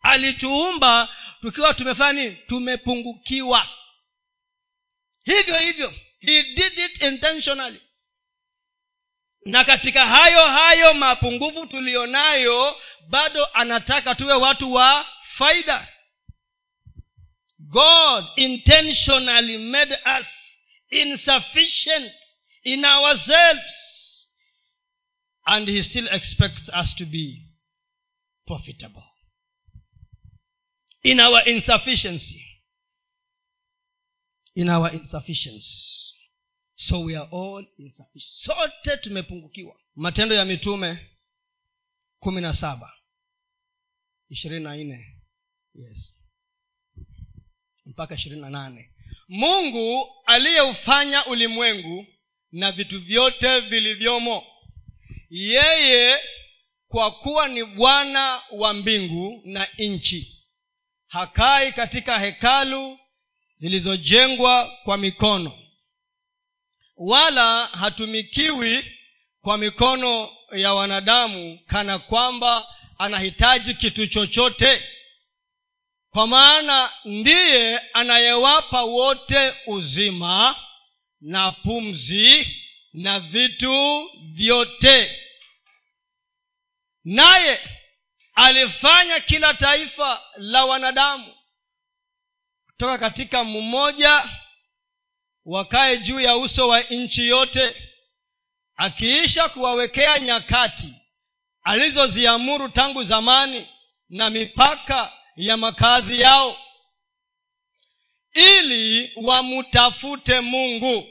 [0.02, 2.36] Alituumba tukiwa tumefanya nini?
[2.46, 3.68] Tumepungukiwa
[5.36, 7.82] hivyo hivyo he did it intentionally.
[9.46, 15.94] Na katika hayo hayo mapungufu tuliyonayo bado anataka tuwe watu wa faida.
[17.60, 20.60] God intentionally made us
[20.90, 22.14] insufficient
[22.64, 23.94] in ourselves.
[25.44, 27.44] And he still expects us to be
[28.46, 29.04] profitable.
[31.04, 32.47] In our insufficiency
[34.58, 36.16] in our insufficiency.
[36.76, 38.24] So we are all insufficient.
[38.24, 39.76] Sote tumepungukiwa.
[39.96, 41.10] Matendo ya mitume
[42.20, 42.94] kumi na saba
[44.30, 45.22] ishirini na nne.
[45.74, 46.20] Yes.
[47.86, 48.94] Mpaka ishirini na nane.
[49.28, 52.06] Mungu aliyeufanya ulimwengu
[52.52, 54.44] na vitu vyote vilivyomo
[55.30, 56.20] yeye
[56.88, 60.46] kwa kuwa ni bwana wa mbingu na nchi
[61.08, 63.00] hakai katika hekalu
[63.58, 65.60] zilizojengwa kwa mikono.
[66.98, 68.92] Wala hatumikiwi
[69.42, 74.84] kwa mikono ya wanadamu kana kwamba anahitaji kitu chochote.
[76.10, 80.56] Kwa maana ndiye anayewapa wote uzima
[81.22, 82.58] na pumzi
[82.94, 85.20] na vitu vyote.
[87.04, 87.62] Naye
[88.34, 91.37] alifanya kila taifa la wanadamu
[92.78, 94.30] kutoka katika mmoja
[95.46, 97.76] wakae juu ya uso wa nchi yote
[98.76, 100.94] akiisha kuwawekea nyakati
[101.64, 103.68] alizoziamuru tangu zamani
[104.10, 106.58] na mipaka ya makazi yao
[108.34, 111.08] ili wamtafute mungu.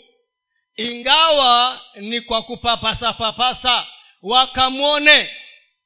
[0.77, 3.87] Ingawa ni kwa kupapasapapasa
[4.23, 5.31] wakamwone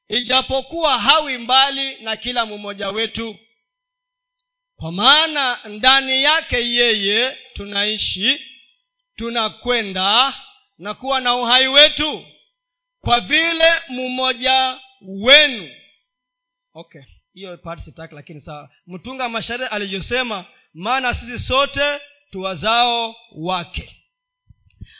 [0.09, 3.37] ijapokuwa hawi mbali na kila mmoja wetu
[4.81, 8.47] kwa maana ndani yake yeye tunaishi
[9.16, 10.35] tunakwenda
[10.79, 12.27] na kuwa na uhai wetu
[13.01, 15.71] kwa vile mmoja wenu.
[16.75, 17.03] Okay
[17.35, 18.71] hiyo part sitaki lakini sawa.
[18.87, 23.97] Mtunga mashairi alivyosema maana sisi sote tuwazao wake.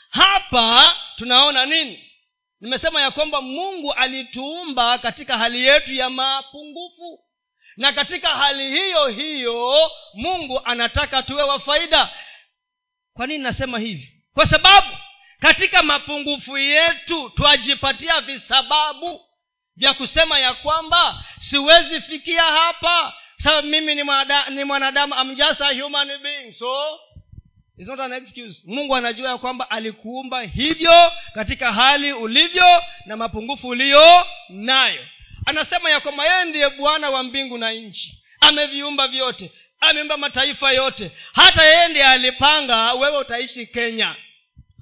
[0.09, 2.11] Hapa tunaona nini?
[2.59, 7.23] Nimesema ya kwamba mungu alituumba katika hali yetu ya mapungufu
[7.77, 12.09] na katika hali hiyo hiyo mungu anataka tuwe wa faida.
[13.13, 14.13] Kwa nini nasema hivi?
[14.33, 14.97] Kwa sababu
[15.39, 19.25] katika mapungufu yetu twajipatia visababu
[19.75, 23.13] vya kusema ya kwamba siwezi fikia hapa.
[23.37, 24.03] Sababu mimi ni,
[24.49, 26.99] ni mwanadamu I'm just a human being so
[27.77, 28.63] It's not an excuse.
[28.67, 35.05] Mungu anajua ya kwamba alikuumba hivyo katika hali ulivyo na mapungufu uliyo nayo
[35.45, 38.23] anasema ya kwamba yeye ndiye bwana wa mbingu na nchi.
[38.39, 39.51] Ameviumba vyote
[39.81, 41.11] ameumba mataifa yote.
[41.33, 44.15] Hata yeye ndiye alipanga wewe utaishi kenya.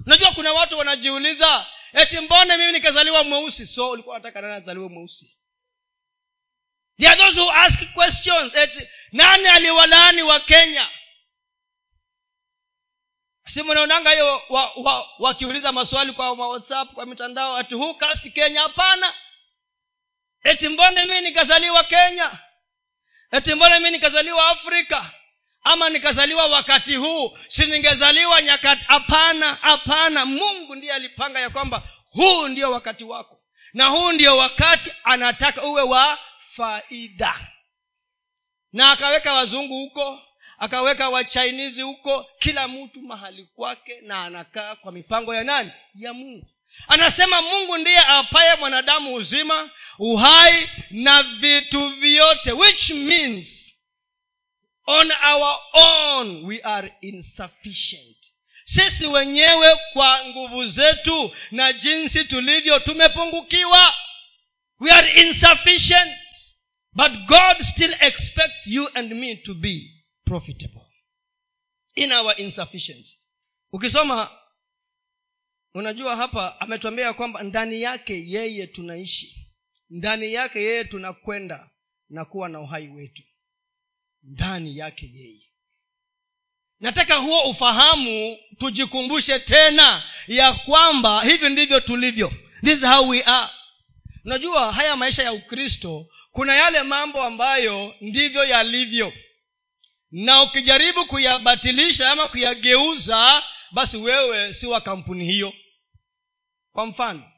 [0.06, 3.66] Unajua kuna watu wanajiuliza eti mbone mimi nikazaliwa mweusi?
[3.66, 5.36] So ulikuwa nataka nani azaliwe mweusi?
[7.06, 10.88] Are those who ask questions eti nani aliwalaani wa kenya?
[13.46, 14.42] Si mnaonanga hiyo
[15.18, 18.62] wakiuliza wa, wa maswali kwa whatsapp kwa mitandao ati who cast kenya?
[18.62, 19.14] Hapana
[20.44, 22.38] eti mbone mi nikazaliwa kenya?
[23.32, 25.10] Eti mbone mi nikazaliwa afrika?
[25.62, 27.38] Ama nikazaliwa wakati huu?
[27.48, 30.26] Si ningezaliwa nyakati hapana hapana.
[30.26, 33.40] Mungu ndiye alipanga ya kwamba huu ndio wakati wako.
[33.72, 37.46] Na huu ndio wakati anataka uwe wa faida.
[38.72, 40.22] Na akaweka wazungu huko
[40.58, 45.72] akaweka wachainizi huko kila mtu mahali kwake na anakaa kwa mipango ya nani?
[45.94, 46.46] Ya mungu
[46.88, 53.76] anasema mungu ndiye apaye mwanadamu uzima uhai na vitu vyote which means
[54.86, 58.16] on our own we are insufficient.
[58.64, 63.94] Sisi wenyewe kwa nguvu zetu na jinsi tulivyo tumepungukiwa.
[64.80, 66.16] We are insufficient
[66.92, 69.90] but god still expects you and me to be
[70.24, 70.86] profitable.
[71.94, 73.18] In our insufficiency.
[73.72, 74.30] Ukisoma
[75.74, 79.46] unajua hapa ametuambia kwamba ndani yake yeye tunaishi.
[79.90, 81.70] Ndani yake yeye tunakwenda
[82.08, 83.22] na kuwa na uhai wetu.
[84.22, 85.50] Ndani yake yeye.
[86.80, 92.32] Nataka huo ufahamu tujikumbushe tena ya kwamba hivi ndivyo tulivyo.
[92.64, 93.50] This is how we are.
[94.24, 99.12] Unajua haya maisha ya ukristo kuna yale mambo ambayo ndivyo yalivyo.
[100.10, 105.52] Na ukijaribu kuyabatilisha ama kuyageuza basi wewe si wa kampuni hiyo
[106.72, 107.32] kwa mfano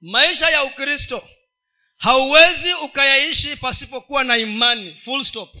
[0.00, 1.28] maisha ya ukristo
[1.96, 5.56] hauwezi ukayaishi pasipokuwa na imani full stop.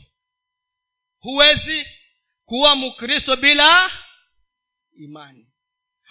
[1.18, 1.86] Huwezi
[2.44, 3.90] kuwa mkristo bila
[4.92, 5.46] imani.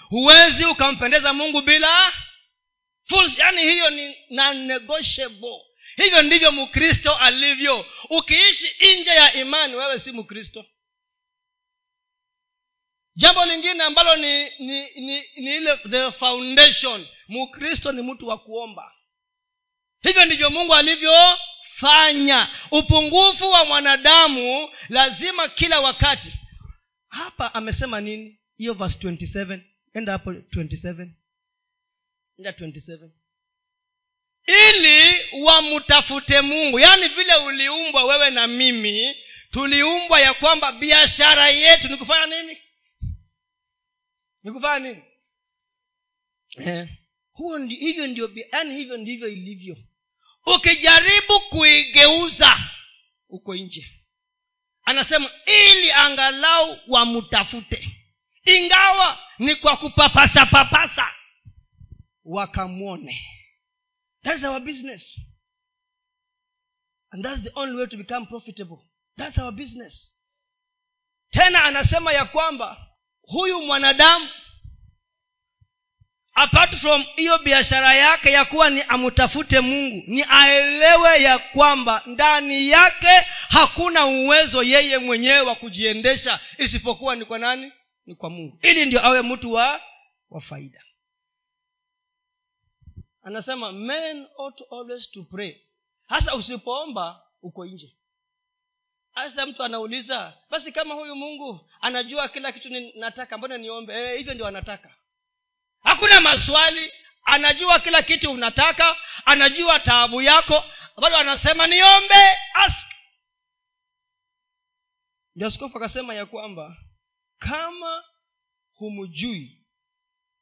[0.10, 2.14] Huwezi ukampendeza mungu bila
[3.04, 5.62] full, yani hiyo ni non-negotiable.
[5.96, 7.86] Hivyo ndivyo mkristo alivyo.
[8.10, 10.66] Ukiishi nje ya imani wewe si mkristo
[13.18, 17.08] jambo lingine ambalo ni ni, ni, ni ile the foundation.
[17.28, 18.94] Mkristo ni mtu wa kuomba.
[20.02, 22.50] Hivyo ndivyo mungu alivyofanya.
[22.72, 26.34] Upungufu wa mwanadamu lazima kila wakati.
[27.08, 28.40] Hapa amesema nini?
[28.58, 29.60] Hiyo verse 27
[29.94, 31.08] enda hapo 27
[32.38, 33.10] enda 27
[34.48, 36.80] ili wamtafute mungu.
[36.80, 39.16] Yaani vile uliumbwa wewe na mimi
[39.52, 42.62] tuliumbwa ya kwamba biashara yetu ni kufanya nini
[44.44, 45.04] ni kufanya nini?
[46.58, 46.90] Eh,
[47.32, 49.78] huo ndi, hivyo ndio yaani hivyo ndivyo ilivyo.
[50.46, 52.58] Ukijaribu kuigeuza
[53.30, 54.04] uko nje.
[54.84, 57.98] Anasema ili angalau wamtafute.
[58.44, 61.14] Ingawa ni kwa kupapasa papasa
[62.24, 63.20] wakamwone.
[64.24, 65.20] That's our business.
[67.12, 68.78] And that's the only way to become profitable.
[69.18, 70.16] That's our business.
[71.30, 72.87] Tena anasema ya kwamba
[73.28, 74.30] huyu mwanadamu
[76.34, 82.70] apart from hiyo biashara yake ya kuwa ni amtafute mungu ni aelewe ya kwamba ndani
[82.70, 87.72] yake hakuna uwezo yeye mwenyewe wa kujiendesha isipokuwa ni kwa nani?
[88.06, 88.60] Ni kwa mungu.
[88.62, 89.82] Ili ndio awe mtu wa
[90.30, 90.84] wa faida.
[93.22, 95.56] Anasema men ought always to pray.
[96.08, 97.97] Hasa usipoomba uko nje
[99.18, 103.94] hasa mtu anauliza basi kama huyu mungu anajua kila kitu nataka mbona niombe?
[104.14, 104.96] E, hivyo ndio anataka.
[105.80, 106.92] Hakuna maswali.
[107.24, 108.96] Anajua kila kitu unataka
[109.26, 110.64] anajua taabu yako
[111.02, 112.92] bado anasema niombe ask.
[115.36, 116.78] Ndio askofu akasema ya kwamba
[117.38, 118.04] kama
[118.74, 119.66] humjui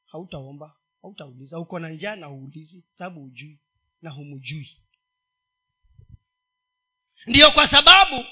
[0.05, 1.59] hautaomba hautauliza.
[1.59, 3.59] Uko na njaa na uulizi sababu hujui
[4.01, 4.81] na humjui.
[7.27, 8.25] Ndiyo kwa sababu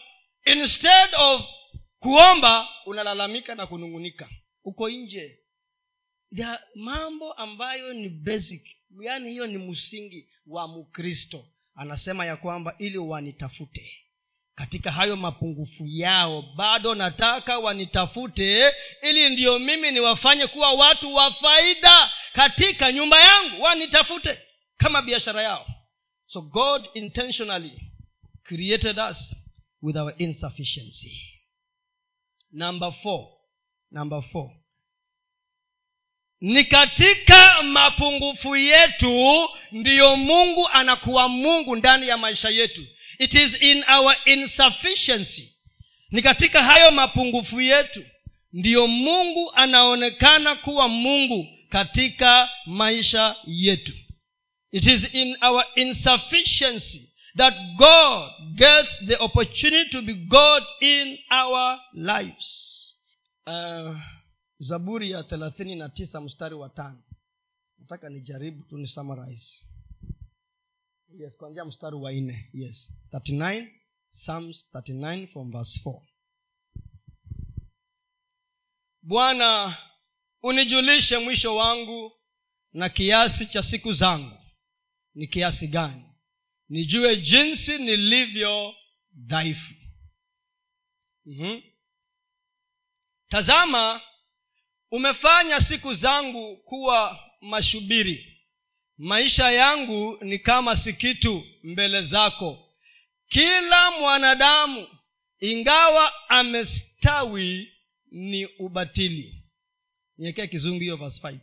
[0.45, 1.41] instead of
[1.99, 4.29] kuomba unalalamika na kunung'unika.
[4.63, 5.39] Uko nje.
[6.31, 8.67] Ya mambo ambayo ni basic
[9.01, 11.45] yaani hiyo ni msingi wa mkristo.
[11.75, 13.99] Anasema ya kwamba ili wanitafute.
[14.55, 22.11] Katika hayo mapungufu yao bado nataka wanitafute ili ndiyo mimi niwafanye kuwa watu wa faida
[22.33, 23.61] katika nyumba yangu.
[23.61, 24.41] Wanitafute
[24.77, 25.65] kama biashara yao.
[26.25, 27.81] So god intentionally
[28.43, 29.35] created us
[29.83, 31.11] with our insufficiency.
[32.51, 33.29] Number four.
[33.91, 34.49] Number four.
[36.41, 42.85] Ni katika mapungufu yetu ndiyo mungu anakuwa mungu ndani ya maisha yetu.
[43.19, 45.53] It is in our insufficiency.
[46.11, 48.05] Ni katika hayo mapungufu yetu
[48.53, 53.93] ndiyo mungu anaonekana kuwa mungu katika maisha yetu.
[54.71, 61.79] It is in our insufficiency that god gets the opportunity to be god in our
[61.93, 62.79] lives.
[63.47, 63.97] Uh,
[64.59, 67.03] zaburi ya thelathini na tisa mstari wa tano.
[67.77, 69.65] Nataka nijaribu tu ni summarize.
[71.19, 72.49] Yes kuanzia mstari wa nne.
[72.53, 72.91] Yes.
[73.11, 73.67] 39
[74.09, 76.01] psalms 39 from verse 4
[79.01, 79.77] bwana
[80.43, 82.11] unijulishe mwisho wangu
[82.73, 84.37] na kiasi cha siku zangu.
[85.15, 86.05] Ni kiasi gani
[86.73, 88.75] nijue jinsi nilivyo
[89.13, 89.73] dhaifu.
[91.25, 91.61] Mm-hmm.
[93.29, 94.01] tazama
[94.91, 98.43] umefanya siku zangu kuwa mashubiri.
[98.97, 102.73] Maisha yangu ni kama si kitu mbele zako.
[103.27, 104.87] Kila mwanadamu
[105.39, 107.73] ingawa amestawi
[108.11, 109.43] ni ubatili.
[110.17, 111.37] Niwekee kizungu hiyo verse 5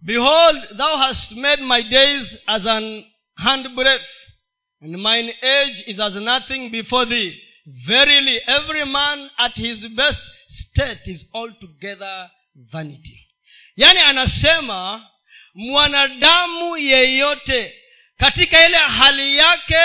[0.00, 3.04] behold thou hast made my days as an
[3.34, 4.08] handbreadth
[4.82, 7.40] and mine age is as nothing before thee.
[7.66, 13.28] Verily every man at his best state is altogether vanity.
[13.76, 15.10] Yaani anasema
[15.54, 17.74] mwanadamu yeyote
[18.16, 19.80] katika ile hali yake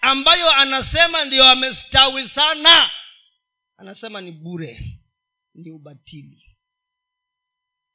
[0.00, 2.90] ambayo anasema ndiyo amestawi sana
[3.76, 4.98] anasema ni bure
[5.54, 6.56] ni ubatili.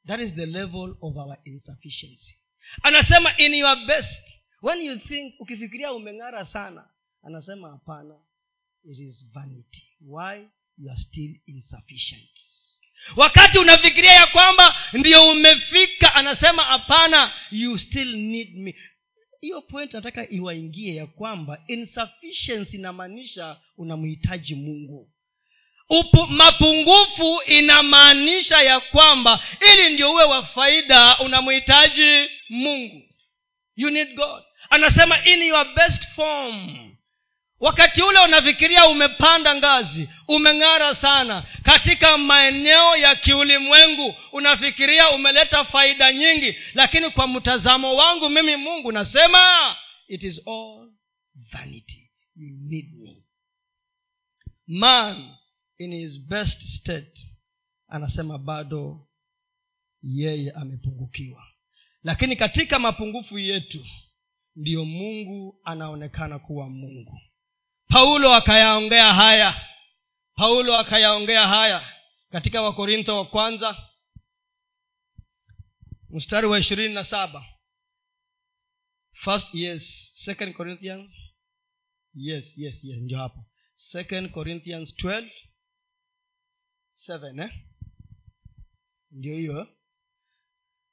[0.08, 2.36] That is the level of our insufficiency.
[2.84, 4.34] Anasema in your best
[4.64, 6.90] when you think ukifikiria umeng'ara sana
[7.24, 8.16] anasema hapana
[8.92, 9.84] it is vanity.
[10.02, 10.48] Why?
[10.78, 12.40] You are still insufficient.
[13.16, 18.76] Wakati unafikiria ya kwamba ndio umefika anasema hapana you still need me.
[19.42, 25.10] Hiyo point nataka iwaingie ya kwamba insufficiency inamaanisha unamhitaji mungu.
[25.90, 29.40] Upu, mapungufu inamaanisha ya kwamba
[29.74, 33.13] ili ndio uwe wa faida unamhitaji mungu
[33.76, 34.44] you need god.
[34.70, 36.90] Anasema in your best form.
[37.60, 41.44] Wakati ule unafikiria umepanda ngazi umeng'ara sana.
[41.64, 49.76] Katika maeneo ya kiulimwengu unafikiria umeleta faida nyingi lakini kwa mtazamo wangu mimi mungu nasema
[50.08, 50.92] it is all
[51.36, 52.12] vanity.
[52.36, 53.16] You need me.
[54.68, 55.36] Man
[55.78, 57.30] in his best state
[57.88, 59.08] anasema bado
[60.04, 61.44] yeye amepungukiwa
[62.04, 63.86] lakini katika mapungufu yetu
[64.56, 67.22] ndiyo mungu anaonekana kuwa mungu.
[67.88, 69.68] Paulo akayaongea haya.
[70.36, 71.94] Paulo akayaongea haya
[72.30, 73.90] katika wakorintho wa kwanza
[76.10, 77.46] mstari wa ishirini na saba.
[79.12, 80.12] First yes.
[80.16, 81.18] Second corinthians
[82.14, 83.46] yes yes yes ndio hapo.
[83.76, 85.32] Second corinthians 12
[87.08, 87.52] 7 eh?
[89.12, 89.68] ndio hiyo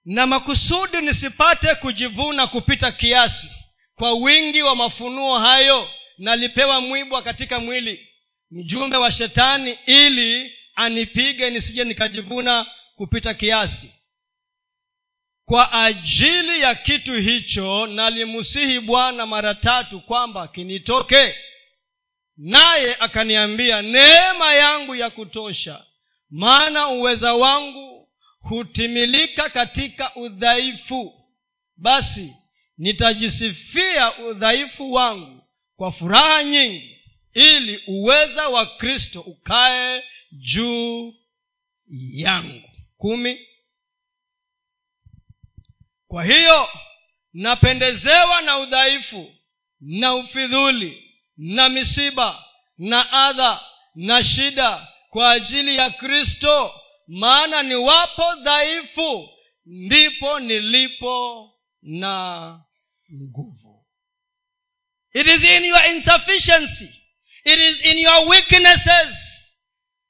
[0.05, 3.51] na makusudi nisipate kujivuna kupita kiasi
[3.95, 8.09] kwa wingi wa mafunuo hayo nalipewa mwibwa katika mwili
[8.51, 13.95] mjumbe wa shetani ili anipige nisije nikajivuna kupita kiasi.
[15.45, 21.37] Kwa ajili ya kitu hicho nalimusihi bwana mara tatu kwamba kinitoke.
[22.37, 25.85] Naye akaniambia neema yangu ya kutosha
[26.31, 28.00] maana uweza wangu
[28.41, 31.26] hutimilika katika udhaifu.
[31.76, 32.36] Basi
[32.78, 35.45] nitajisifia udhaifu wangu
[35.76, 36.97] kwa furaha nyingi
[37.34, 41.14] ili uweza wa kristo ukae juu
[42.12, 42.68] yangu.
[42.97, 43.47] Kumi.
[46.09, 46.68] Kwa hiyo
[47.32, 49.34] napendezewa na udhaifu
[49.80, 52.45] na ufidhuli na misiba
[52.78, 53.61] na adha
[53.95, 56.80] na shida kwa ajili ya kristo
[57.11, 59.29] maana ni wapo dhaifu
[59.67, 61.51] ndipo nilipo
[61.83, 62.61] na
[63.15, 63.87] nguvu.
[65.15, 67.03] It is in your insufficiency.
[67.45, 69.47] It is in your weaknesses.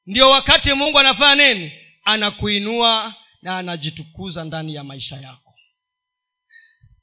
[0.07, 1.72] Ndio wakati mungu anafanya nini?
[2.05, 5.55] Anakuinua na anajitukuza ndani ya maisha yako.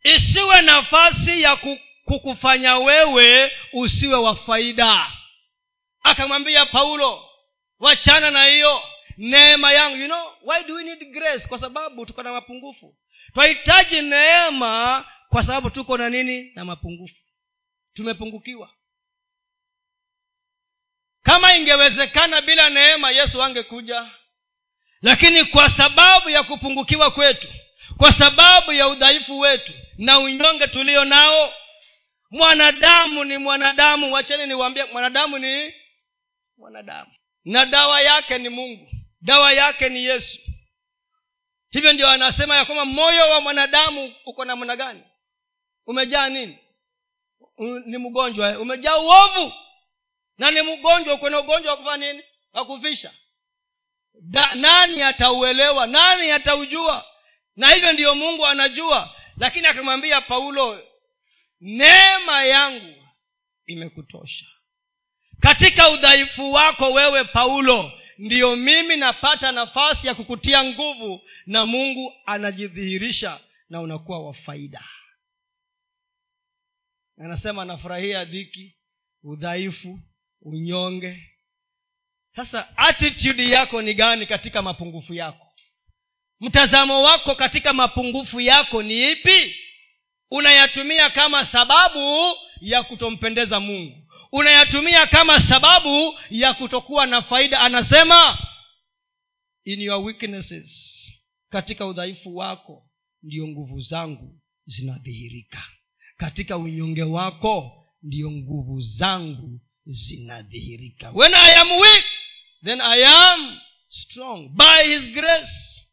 [0.04, 1.56] Isiwe nafasi ya
[2.06, 5.12] kukufanya wewe usiwe wa faida.
[6.02, 7.30] Akamwambia paulo
[7.80, 8.82] wachana na hiyo
[9.18, 11.48] neema yangu you know why do we need grace?
[11.48, 12.96] Kwa sababu tuko na mapungufu.
[13.34, 16.52] Twahitaji neema kwa sababu tuko na nini?
[16.56, 17.24] Na mapungufu.
[17.94, 18.70] Tumepungukiwa.
[21.22, 24.10] Kama ingewezekana bila neema yesu angekuja.
[25.02, 27.48] Lakini kwa sababu ya kupungukiwa kwetu
[27.98, 31.54] kwa sababu ya udhaifu wetu na unyonge tulio nao
[32.32, 34.14] mwanadamu ni mwanadamu.
[34.14, 35.74] Wacheni niwaambie mwanadamu ni
[36.58, 37.12] mwanadamu.
[37.46, 38.90] Na dawa yake ni mungu
[39.22, 40.40] dawa yake ni yesu.
[41.70, 45.04] Hivyo ndio anasema ya kwamba moyo wa mwanadamu uko namna gani?
[45.86, 46.58] Umejaa nini?
[47.86, 48.60] Ni mgonjwa.
[48.60, 49.54] Umejaa uovu.
[50.38, 52.24] Na ni mgonjwa uko na ugonjwa wa kufanya nini?
[52.54, 53.14] Wa kufisha
[54.22, 55.88] da, nani atauelewa?
[55.88, 57.06] Nani ataujua?
[57.56, 59.16] Na hivyo ndiyo mungu anajua.
[59.38, 60.88] Lakini akamwambia paulo
[61.62, 63.04] neema yangu
[63.66, 64.46] imekutosha
[65.40, 73.40] katika udhaifu wako wewe paulo ndiyo mimi napata nafasi ya kukutia nguvu na mungu anajidhihirisha
[73.70, 74.84] na unakuwa wa faida.
[77.18, 78.78] Anasema anafurahia dhiki
[79.24, 80.00] udhaifu
[80.42, 81.34] unyonge.
[82.32, 85.54] Sasa attitude yako ni gani katika mapungufu yako?
[86.40, 89.56] Mtazamo wako katika mapungufu yako ni ipi?
[90.32, 94.12] Unayatumia kama sababu ya kutompendeza mungu.
[94.32, 98.48] Unayatumia kama sababu ya kutokuwa na faida anasema
[99.64, 101.14] in your weaknesses
[101.50, 102.90] katika udhaifu wako
[103.24, 105.64] ndiyo nguvu zangu zinadhihirika.
[106.18, 111.12] Katika unyonge wako ndiyo nguvu zangu zinadhihirika.
[111.12, 112.06] When i am weak
[112.64, 114.50] then i am strong.
[114.50, 115.84] By his grace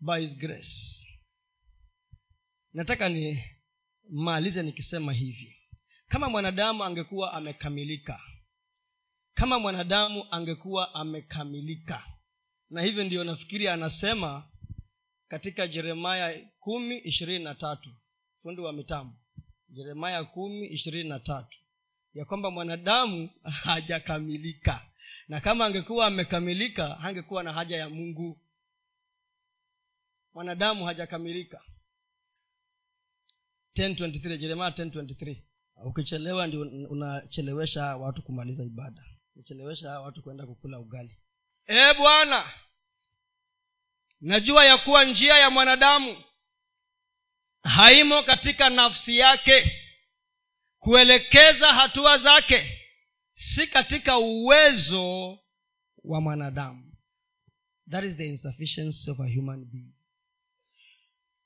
[0.00, 1.06] by his grace.
[2.72, 5.55] Nataka nimalize nikisema hivi
[6.08, 8.20] kama mwanadamu angekuwa amekamilika
[9.34, 12.16] kama mwanadamu angekuwa amekamilika
[12.70, 14.48] na hivyo ndiyo nafikiri anasema
[15.28, 17.90] katika jeremaya kumi ishirini na tatu.
[18.42, 19.16] Fundi wa mitambo.
[19.68, 21.58] Jeremaya kumi ishirini na tatu.
[22.14, 23.30] Ya kwamba mwanadamu
[23.64, 24.86] hajakamilika.
[25.28, 28.40] Na kama angekuwa amekamilika hangekuwa na haja ya mungu.
[30.34, 31.62] Mwanadamu hajakamilika.
[33.76, 35.42] 10:23 jeremia 10:23
[35.84, 36.60] ukichelewa ndio
[36.90, 39.04] unachelewesha watu kumaliza ibada.
[39.34, 41.18] Unachelewesha watu kwenda kukula ugali.
[41.68, 42.52] Ee bwana
[44.20, 46.24] najua ya kuwa njia ya mwanadamu
[47.62, 49.82] haimo katika nafsi yake.
[50.78, 52.80] Kuelekeza hatua zake
[53.34, 55.38] si katika uwezo
[56.04, 56.92] wa mwanadamu.
[57.90, 59.92] That is the insufficiency of a human being.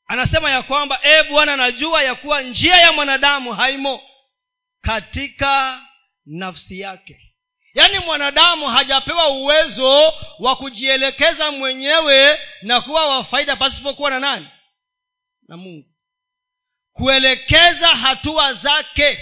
[0.07, 4.01] Anasema ya kwamba e bwana najua ya kuwa njia ya mwanadamu haimo
[4.81, 5.83] katika
[6.27, 7.35] nafsi yake.
[7.75, 14.49] Yaani mwanadamu hajapewa uwezo wa kujielekeza mwenyewe na kuwa wa faida pasipokuwa na nani?
[15.49, 15.95] Na mungu.
[16.93, 19.19] Kuelekeza hatua zake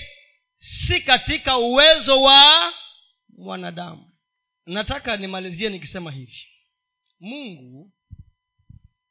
[0.56, 2.72] si katika uwezo wa
[3.28, 4.12] mwanadamu.
[4.66, 6.48] Nataka nimalizie nikisema hivi.
[7.20, 7.92] Mungu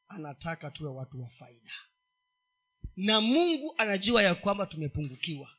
[0.08, 1.72] anataka tuwe watu wa faida.
[2.96, 5.50] Na mungu anajua ya kwamba tumepungukiwa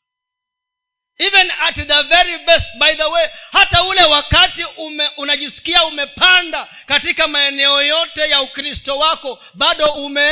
[1.20, 7.28] even at the very best by the way hata ule wakati ume, unajisikia umepanda katika
[7.28, 10.32] maeneo yote ya ukristo wako bado ume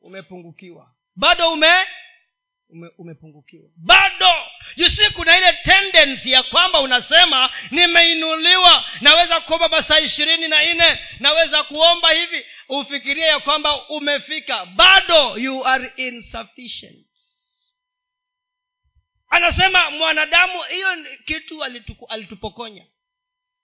[0.00, 0.90] umepungukiwa.
[1.16, 1.72] Bado ume
[2.68, 3.68] ume, umepungukiwa.
[3.76, 4.32] Bado.
[4.76, 11.62] You kuna ile tendency ya kwamba unasema nimeinuliwa naweza kuomba masaa ishirini na nne naweza
[11.62, 12.46] kuomba hivi.
[12.68, 14.66] Ufikirie ya kwamba umefika.
[14.66, 17.06] Bado you are insufficient
[19.36, 20.88] anasema mwanadamu hiyo
[21.24, 22.86] kitu alituku, alitupokonya.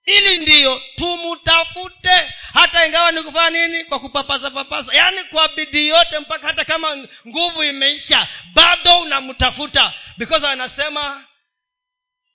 [0.05, 2.33] Ili ndiyo tumutafute.
[2.55, 3.85] Hata ingawa ni kufanya nini?
[3.85, 6.97] Kwa kupapasa papasa yaani kwa bidii yote mpaka hata kama
[7.29, 11.27] nguvu imeisha bado unamtafuta because anasema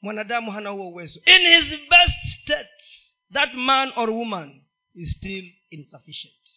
[0.02, 1.22] mwanadamu hana huo uwezo.
[1.26, 2.84] In his best state
[3.34, 4.66] that man or woman
[4.96, 6.50] is still insufficient.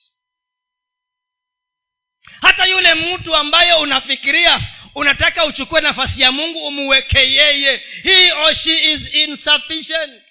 [2.43, 7.77] Hata yule mtu ambaye unafikiria unataka uchukue nafasi ya mungu umuweke yeye.
[8.03, 10.23] He or she is insufficient.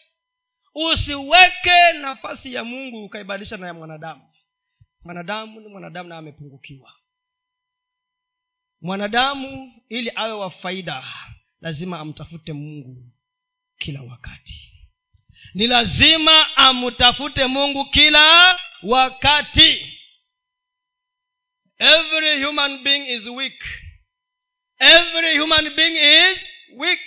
[0.75, 4.21] Usiweke nafasi ya mungu ukaibadilisha na ya mwanadamu.
[5.03, 6.93] Mwanadamu ni mwanadamu na amepungukiwa.
[8.81, 11.03] Mwanadamu ili awe wa faida
[11.61, 13.11] lazima amtafute mungu
[13.77, 14.73] kila wakati.
[15.53, 19.95] Ni lazima amtafute mungu kila wakati.
[21.77, 23.63] Every human being is weak
[24.79, 26.99] every human being is weak.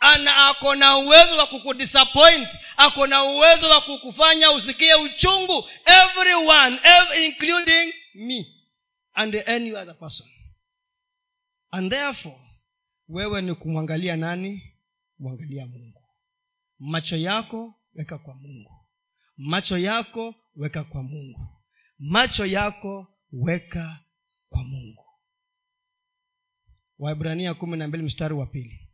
[0.00, 2.58] Ana ako na uwezo wa kukudisappoint.
[2.76, 5.68] Ako na uwezo wa kukufanya usikie uchungu.
[5.86, 8.46] Everyone every, including me
[9.14, 10.26] and any other person.
[11.70, 12.40] And therefore
[13.08, 14.62] wewe ni kumwangalia nani?
[15.18, 16.02] Mwangalia mungu.
[16.78, 18.86] Macho yako weka kwa mungu.
[19.36, 21.62] Macho yako weka kwa mungu.
[21.98, 23.98] Macho yako weka
[24.48, 25.03] kwa mungu
[27.04, 28.88] waibrania kumi na mbili mstari wa pili.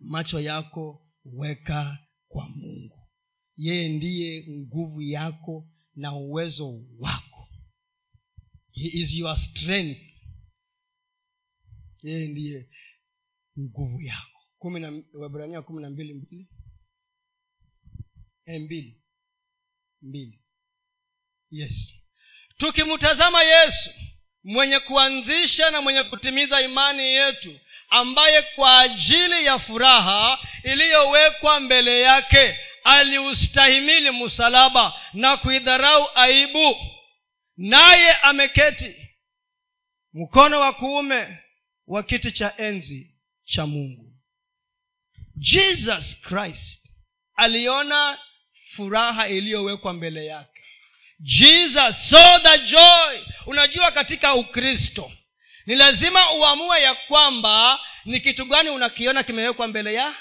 [0.00, 3.08] Macho yako weka kwa mungu.
[3.56, 7.48] Yeye ndiye nguvu yako na uwezo wako.
[8.74, 10.00] He is your strength.
[12.02, 12.70] Yeye ndiye
[13.60, 14.40] nguvu yako.
[15.12, 16.48] Waibrania kumi na mbili mbili.
[18.44, 19.02] E mbili.
[20.02, 20.44] Mbili.
[21.50, 22.02] Yes.
[22.56, 23.90] Tukimtazama yesu
[24.44, 32.58] mwenye kuanzisha na mwenye kutimiza imani yetu ambaye kwa ajili ya furaha iliyowekwa mbele yake
[32.84, 36.76] aliustahimili msalaba na kuidharau aibu.
[37.56, 39.08] Naye ameketi
[40.12, 41.38] mkono wa kuume
[41.86, 43.14] wa kiti cha enzi
[43.44, 44.12] cha mungu.
[45.36, 46.94] Jesus christ
[47.34, 48.18] aliona
[48.52, 50.51] furaha iliyowekwa mbele yake
[51.22, 53.18] jesus saw the joy.
[53.46, 55.12] Unajua katika ukristo
[55.66, 60.14] ni lazima uamue ya kwamba ni kitu gani unakiona kimewekwa mbele ya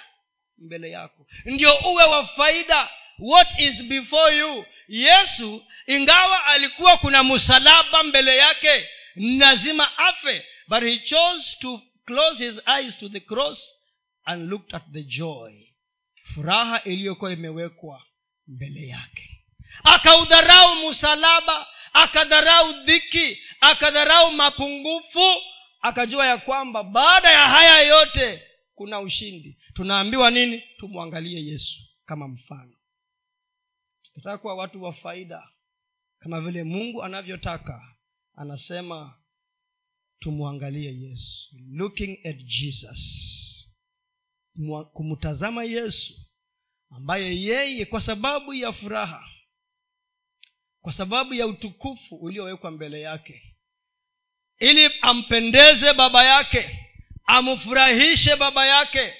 [0.57, 1.25] mbele yako.
[1.45, 2.89] Ndio uwe wa faida.
[3.19, 4.65] What is before you?
[4.87, 10.45] Yesu ingawa alikuwa kuna msalaba mbele yake lazima afe.
[10.67, 13.75] But he chose to close his eyes to the cross
[14.25, 15.51] and looked at the joy.
[16.23, 18.03] Furaha iliyokuwa imewekwa
[18.47, 19.30] mbele yake
[19.83, 25.25] akaudharau msalaba akadharau dhiki akadharau mapungufu
[25.81, 28.43] akajua ya kwamba baada ya haya yote
[28.75, 29.57] kuna ushindi.
[29.73, 30.63] Tunaambiwa nini?
[30.77, 32.73] Tumwangalie yesu kama mfano.
[34.01, 35.47] Tukitaka kuwa watu wa faida
[36.19, 37.95] kama vile mungu anavyotaka
[38.35, 39.21] anasema
[40.19, 41.55] tumwangalie yesu.
[41.71, 43.67] Looking at jesus.
[44.93, 46.13] Kumtazama yesu
[46.89, 49.29] ambaye yeye kwa sababu ya furaha
[50.81, 53.41] kwa sababu ya utukufu uliowekwa mbele yake.
[54.59, 56.87] Ili ampendeze baba yake
[57.25, 59.13] amfurahishe baba yake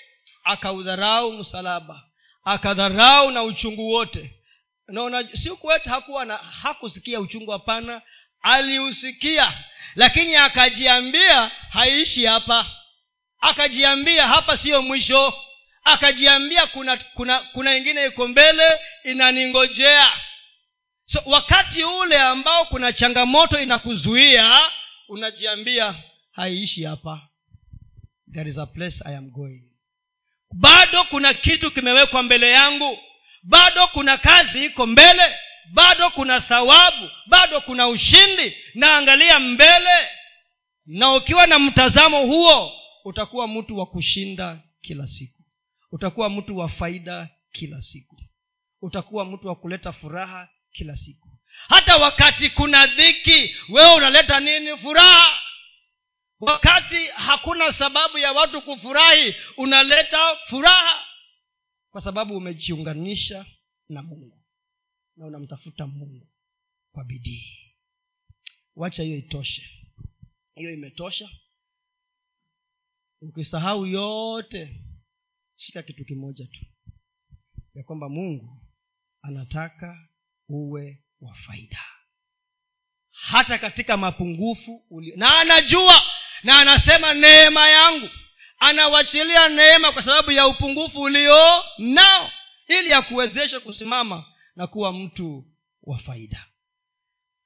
[0.43, 2.03] akaudharau msalaba
[2.43, 4.35] akadharau na uchungu wote.
[4.87, 8.01] Naona siku wetu hakuwa na hakusikia uchungu hapana
[8.41, 9.63] aliusikia
[9.95, 12.71] lakini akajiambia haiishi hapa.
[13.39, 15.33] Akajiambia hapa siyo mwisho.
[15.83, 20.11] Akajiambia kuna kuna kuna ingine iko mbele inaningojea
[21.11, 24.59] so wakati ule ambao kuna changamoto inakuzuia
[25.07, 27.27] unajiambia haiishi hapa.
[28.33, 29.63] There is a place i am going.
[30.53, 32.97] Bado kuna kitu kimewekwa mbele yangu.
[33.43, 35.23] Bado kuna kazi iko mbele.
[35.73, 37.09] Bado kuna thawabu.
[37.27, 38.55] Bado kuna ushindi.
[38.75, 40.07] Naangalia mbele.
[40.85, 42.71] Na ukiwa na mtazamo huo
[43.05, 45.43] utakuwa mtu wa kushinda kila siku.
[45.91, 48.21] Utakuwa mtu wa faida kila siku.
[48.81, 51.29] Utakuwa mtu wa kuleta furaha kila siku.
[51.69, 54.77] Hata wakati kuna dhiki wewe unaleta nini?
[54.77, 55.39] Furaha.
[56.39, 61.05] Wakati hakuna sababu ya watu kufurahi unaleta furaha.
[61.91, 63.45] Kwa sababu umejiunganisha
[63.89, 64.43] na mungu
[65.15, 66.27] na unamtafuta mungu
[66.91, 67.75] kwa bidii.
[68.75, 69.91] Wacha hiyo itoshe.
[70.55, 71.29] Hiyo imetosha.
[73.21, 74.83] Ukisahau yote
[75.55, 76.65] shika kitu kimoja tu.
[77.73, 78.65] Ya kwamba mungu
[79.21, 80.09] anataka
[80.49, 81.81] uwe wa faida.
[83.11, 86.03] Hata katika mapungufu ulio na anajua
[86.43, 88.09] na anasema neema yangu.
[88.59, 92.31] Anawachilia neema kwa sababu ya upungufu ulio nao
[92.67, 94.25] ili akuwezeshe kusimama
[94.55, 95.45] na kuwa mtu
[95.83, 96.45] wa faida